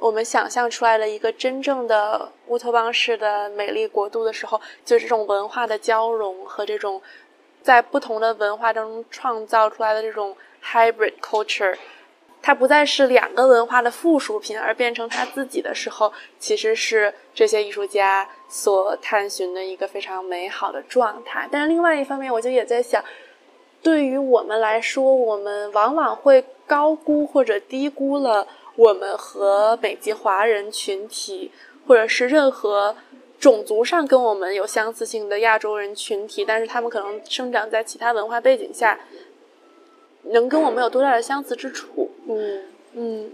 [0.02, 7.00] 我们想象出来的一个真正的乌托邦式的美丽国度的时候，就这种文化的交融和这种
[7.62, 11.76] 在不同的文化当中创造出来的这种 hybrid culture。
[12.42, 21.48] 它不再是两个文化的附属品，而变成它自己的时候，其实是这些艺术家所探寻的一个非常美好的状态。
[21.52, 23.00] 但是另外一方面，我就也在想，
[23.80, 28.44] 对于我们来说，我们往往会高估或者低估了
[28.76, 31.50] 我们和美籍华人群体，
[31.86, 32.96] 或者是任何
[33.38, 38.98] 种族上跟我们有相似性的亚洲人群体，但是他们可能生长在其他文化背景下。
[40.26, 42.08] 能跟我们有多大的相似之处？
[42.28, 42.62] 嗯
[42.92, 43.32] 嗯，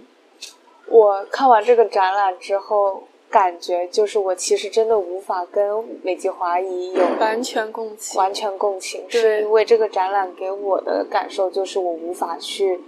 [0.86, 12.80] 我看完这个展览之后，感觉就是我其实真的无法跟美籍华裔有完全共情，完全共情，对是因为这个展览给我的感受就是我无法去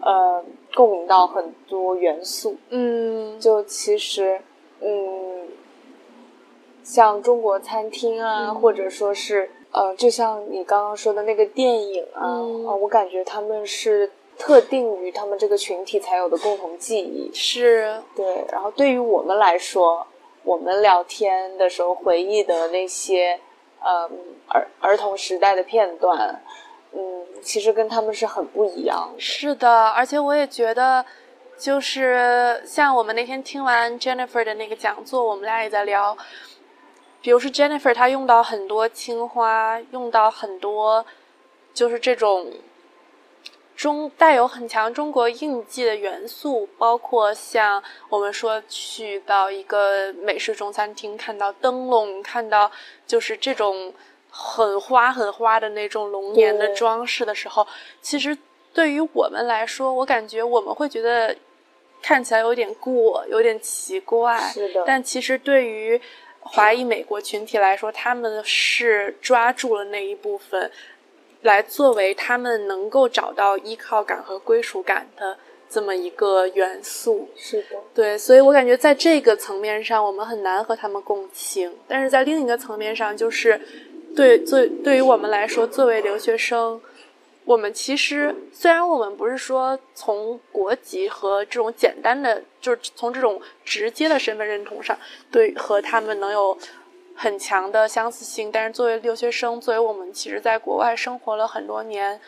[0.00, 0.44] 呃
[0.74, 2.56] 共鸣到很多元素。
[2.70, 4.40] 嗯，就其实，
[4.80, 5.48] 嗯，
[6.82, 17.30] 像中国餐厅啊，嗯或者说是呃，就像你刚刚说的那个电影啊，嗯啊我感觉他们是特定于他们这个群体才有的共同记忆。
[17.32, 20.06] 是，对，然后对于我们来说，
[20.42, 23.38] 我们聊天的时候回忆的那些，
[23.84, 24.10] 嗯，
[24.48, 26.42] 儿儿童时代的片段，
[26.94, 29.12] 嗯，其实跟他们是很不一样。
[29.18, 31.04] 是的，而且我也觉得，
[31.58, 36.16] 就是像我们那天听完 Jennifer 的那个讲座，我们俩也在聊，
[37.20, 41.04] 比如说 Jennifer 她用到很多青花，用到很多
[41.72, 42.52] 就是这种
[43.74, 52.70] 中带有很强中国印记的元素，包括像我们说去到一个美式中餐厅，看到灯笼，看到
[53.04, 53.92] 就是这种
[54.36, 57.64] 很花很花的那种龙年的装饰的时候，
[58.02, 58.36] 其实
[58.72, 61.34] 对于我们来说，我感觉我们会觉得
[62.02, 64.36] 看起来有点过，有点奇怪。
[64.52, 66.00] 是的，但其实对于
[66.40, 70.68] 华裔美国群体来说，他们是抓住了那一部分，
[71.42, 75.38] 来作为他们能够找到依靠感和归属感的
[75.70, 77.28] 这么一个元素。
[77.36, 81.72] 是的，对，所以我感觉在这个层面上，我们很难和他们共情。
[81.86, 83.60] 但是在另一个层面上，就是
[84.14, 86.80] 对作对于我们来说，作为留学生，
[87.44, 94.96] 我们其实虽然我们不是说从国籍和这种简单的，就是从这种直接的身份认同上，
[95.30, 96.56] 对和他们能有
[97.14, 102.20] 很强的相似性，但是作为留学生，作为我们其实在国外生活了很多年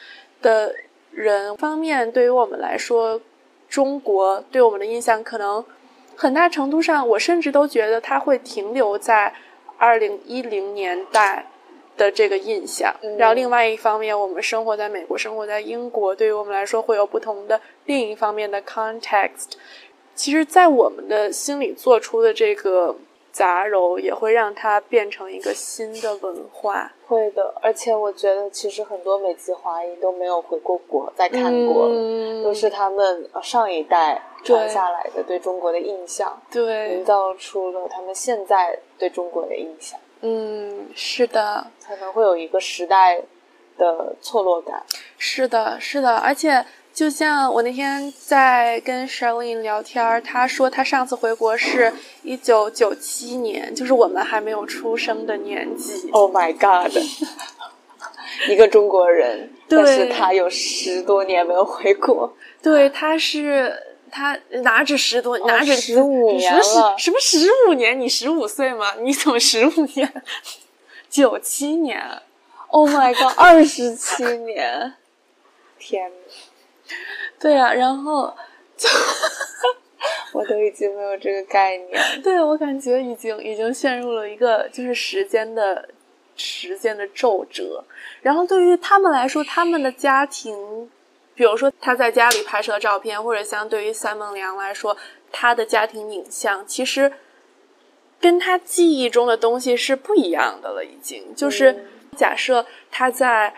[0.42, 0.74] 的
[1.12, 3.20] 人方面，对于我们来说，
[3.68, 5.64] 中国对我们的印象可能
[6.14, 9.34] 很大程度上，我甚至都觉得它会停留在
[9.78, 11.46] 二零一零年代
[11.96, 12.94] 的这个印象。
[13.02, 19.52] 嗯然后另外一方面，我们生活在美国，生活在英国，对于我们来说会有不同的另一方面的 context。
[20.14, 22.96] 其实，在我们的心里做出的这个
[23.30, 26.90] 杂糅，也会让它变成一个新的文化。
[27.06, 27.54] 会的。
[27.60, 43.20] 而且我觉得，其实很多美籍华裔都没有回过国，再看过，嗯都是他们呃上一代传下来的对中国的印象，对营，造出了他们现在对中国的印象，嗯，是的，可能会有一个时代
[43.76, 44.82] 的错落感。
[45.18, 56.10] 是的，是的，而且就像我那天在跟 Charlene 聊天儿，她说她上次回国是一九九七年，就是我们还没有出生的年纪。
[56.10, 56.92] Oh my god！
[58.50, 62.30] 一个中国人，对但是他有十多年没有回国，
[62.60, 63.74] 对，他是
[64.10, 67.98] 她哪止十多，哪止15年什么十了什么十五年？
[67.98, 68.94] 你十五岁吗？
[69.00, 70.22] 你怎么十五年？
[71.10, 72.22] 九七年。
[72.68, 73.32] Oh my god！
[73.38, 74.94] 二十七年，
[75.78, 76.92] 天呐，
[77.38, 78.34] 对啊，然后
[78.76, 78.88] 就
[80.34, 82.22] 我都已经没有这个概念。
[82.22, 85.88] 对我感觉已经已经陷入了一个就是时间的
[86.34, 87.84] 时间的皱褶。
[88.20, 90.90] 然后对于他们来说，他们的家庭，
[91.36, 94.96] 比如说他在家里拍摄的照片，或者相对于三梦良来说，
[95.30, 97.12] 他的家庭影像，其实
[98.18, 100.82] 跟他记忆中的东西是不一样的了。
[100.82, 101.86] 已经就是嗯
[102.16, 103.54] 假设他在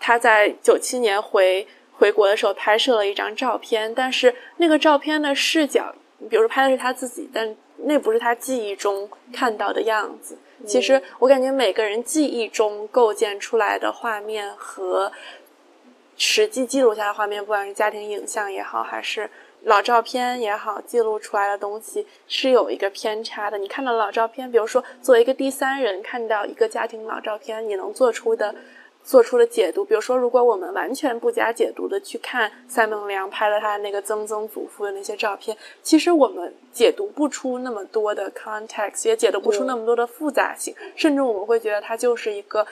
[0.00, 5.94] 他在九七年回回国的时候拍摄了一张照片，但是那个照片的视角，
[6.28, 10.36] 比如说拍的是他自己，但那不是他记忆中看到的样子。
[10.66, 15.10] 其实我感觉每个人记忆中构建出来的画面和
[16.16, 19.28] 实际记录下的画面，不管是家庭影像也好，还是
[19.62, 23.58] 老照片也好，记录出来的东西是有一个偏差的。
[23.58, 28.54] 你看到老照片，比如说作为一个第三人看到一个家庭老照片，你能做出的。
[29.04, 42.64] 做出了解读，比如说，如果我们完全不加解读的去看赛孟良拍了他的那个曾曾祖父的那些照片，其实我们解读不出那么多的 context，也解读不出那么多的复杂性，甚至我们会觉得他就是一个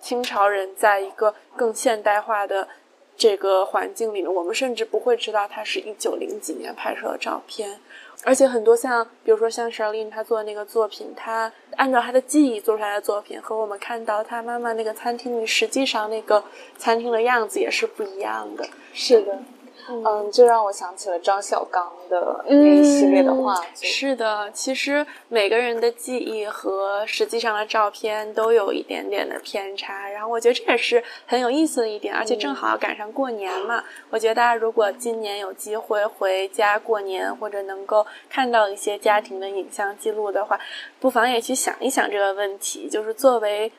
[0.00, 2.68] 清朝人在一个更现代化的
[3.16, 7.80] 这个环境里面，我们甚至不会知道他是一九零几年拍摄的照片。
[8.24, 16.42] 而且很多像，比如说像 Shirlene 她做的那个作品，她按照她的记忆做出来的作品，和我们看到她妈妈那个餐厅里实际上那个
[16.78, 18.66] 餐厅的样子也是不一样的。
[18.92, 19.38] 是的。
[19.88, 23.64] 嗯，就让我想起了张小刚的那一系列的画作。
[23.82, 33.82] 是的，其实每个人的记忆和实际上的照片都有一点点的偏差，然后我觉得这也是很有意思的一点，而且正好赶上过年嘛。
[34.10, 40.58] 我觉得大家如果今年有机会回家过年，或者能够看到一些家庭的影像记录的话，
[40.98, 43.70] 不妨也去想一想这个问题，就是作为。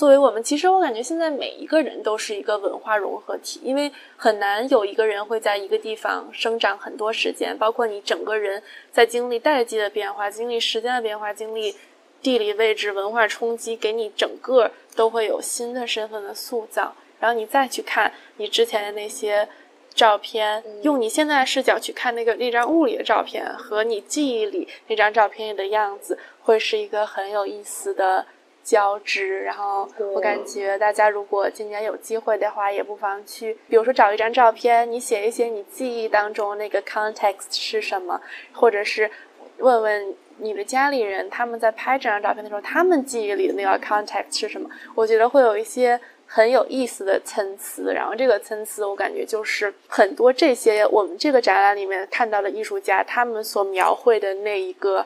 [0.00, 11.76] 作为我们，其实我感觉现在每一个人都是一个文化融合体，因为很难有一个人会在一个地方生长很多时间，包括你整个人在经历代际的变化、经历时间的变化、经历
[12.22, 16.94] 地理位置、文化冲击，给你整个都会有新的身份的塑造。
[17.18, 19.46] 然后你再去看你之前的那些
[19.92, 28.24] 照片，用你现在的视角去看那个那张物理的照片和你记忆里那张照片里的样子，会是一个很有意思的。
[28.62, 38.20] 交织，然后我感觉大家如果今年有机会的话，也不妨去，比如说找一张照片，你写一写你记忆当中那个 context 是什么，
[38.52, 39.10] 或者是
[39.58, 44.70] 问问你的家里人，他们在拍这张照片的时候，他们记忆里的那个 context 是什么？
[44.94, 55.04] 我觉得会有一些很有意思的参差，然后这个参差，我感觉就是很多这些我们这个展览里面看到的艺术家他们所描绘的那一个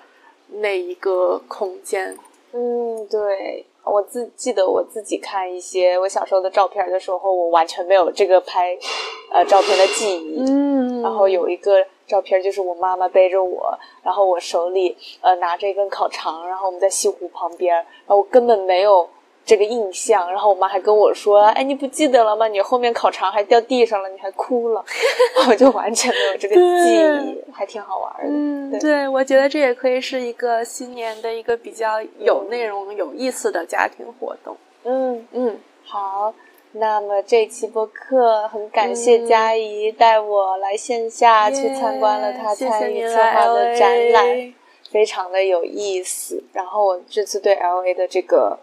[0.49, 2.17] 那一个空间。
[2.57, 8.79] 嗯，对我自记得我自己看一些我小时候的照片的时候，我完全没有这个拍
[9.33, 10.45] 呃照片的记忆。
[10.49, 19.09] 嗯，然后有一个照片就是我妈妈背着我，然后我手里呃拿着一根烤肠，然后我们在西湖旁边，然后我根本没有。
[19.45, 22.49] 这个印象，然后我妈还跟我说：“哎，你不记得了吗？
[22.49, 24.83] 你后面烤肠还掉地上了，你还哭了。”
[25.49, 28.23] 我就完全没有这个记忆，还挺好玩的。
[28.27, 34.57] 嗯，对，我觉得这也可以是一个新年的一个比较有内容、有意思的家庭活动。
[34.85, 36.33] 嗯嗯，好，
[36.73, 44.55] 那么这期播客很感谢佳怡带我来线下去参观了她参与策划的展览，
[44.91, 46.43] 非常的有意思。
[46.55, 48.59] 然后我这次对 L A 的这个。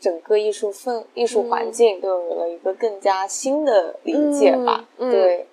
[0.00, 5.46] 整个艺术氛、艺术环境都有了一个更加新的理解吧，对。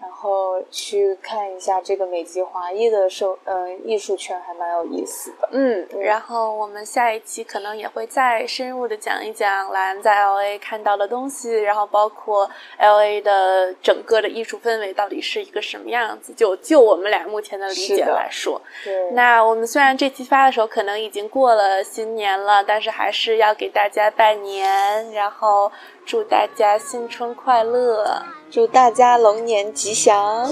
[0.00, 5.48] 然后去看一下这个美籍华裔的受，嗯，艺术圈还蛮有意思的。
[5.52, 16.32] 嗯，然后我们下一期可能也会再深入的讲一讲兰在 L A 看到的东西，然后包括 L A 的整个的艺术氛围到底是一个什么样子。
[16.32, 19.10] 就就我们俩目前的理解来说，对。
[19.10, 25.70] 那我们虽然这期发的时候可能已经过了新年了，但是还是要给大家拜年，然后。
[26.06, 28.20] 祝大家新春快乐，
[28.50, 30.50] 祝大家龙年吉祥。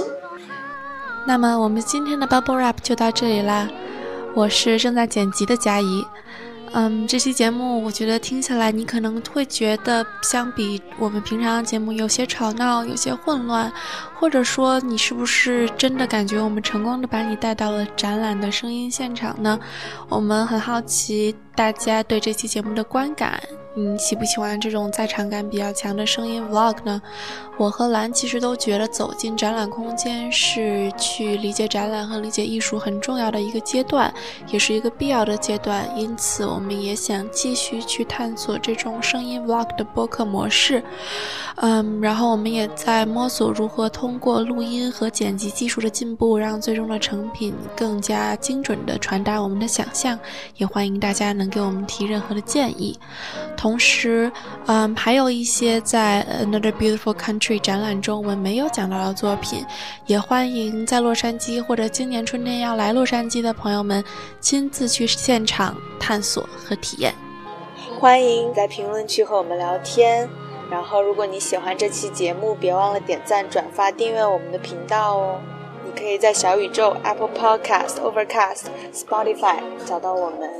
[1.26, 3.68] 那么我们今天的 Bubble Rap 就到这里啦。
[4.34, 6.06] 我是正在剪辑的佳怡。
[6.72, 13.72] 嗯，这期节目我觉得听下来，你可能会觉得相比我们平常的节目有些吵闹，有些混乱，
[14.14, 19.58] 或者说你是不是真的感觉我们成功的把你带到了展览的声音现场呢？
[20.08, 23.42] 我们很好奇大家对这期节目的观感。
[23.78, 27.00] 你喜不喜欢这种在场感比较强的声音 vlog 呢？
[27.56, 34.12] 我和兰其实都觉得走进展览空间是去理解展览和理解艺术很重要的一个阶段，
[34.48, 35.88] 也是一个必要的阶段。
[35.96, 40.82] 因此，我们也想继续去探索这种声音 vlog 的播客模式。
[41.56, 50.18] 嗯，然后我们也在摸索如何通过录音和剪辑技术的进步，让最终的成品更加精准地传达我们的想象。
[50.56, 52.98] 也欢迎大家能给我们提任何的建议。
[53.68, 54.32] 同时，
[54.64, 59.62] 嗯，还有一些在 Another Beautiful Country 展览中我们没有讲到的作品，
[60.06, 64.02] 也欢迎在洛杉矶或者今年春天要来洛杉矶的朋友们
[64.40, 67.12] 亲自去现场探索和体验。
[68.00, 70.26] 欢迎在评论区和我们聊天。
[70.70, 75.38] 然后，如果你喜欢这期节目，别忘了点赞、转发、订阅我们的频道哦。
[75.84, 78.62] 你可以在小宇宙、Apple Podcast、Overcast、
[78.94, 80.50] Spotify 找到我们。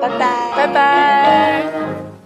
[0.00, 2.13] 拜拜，拜拜。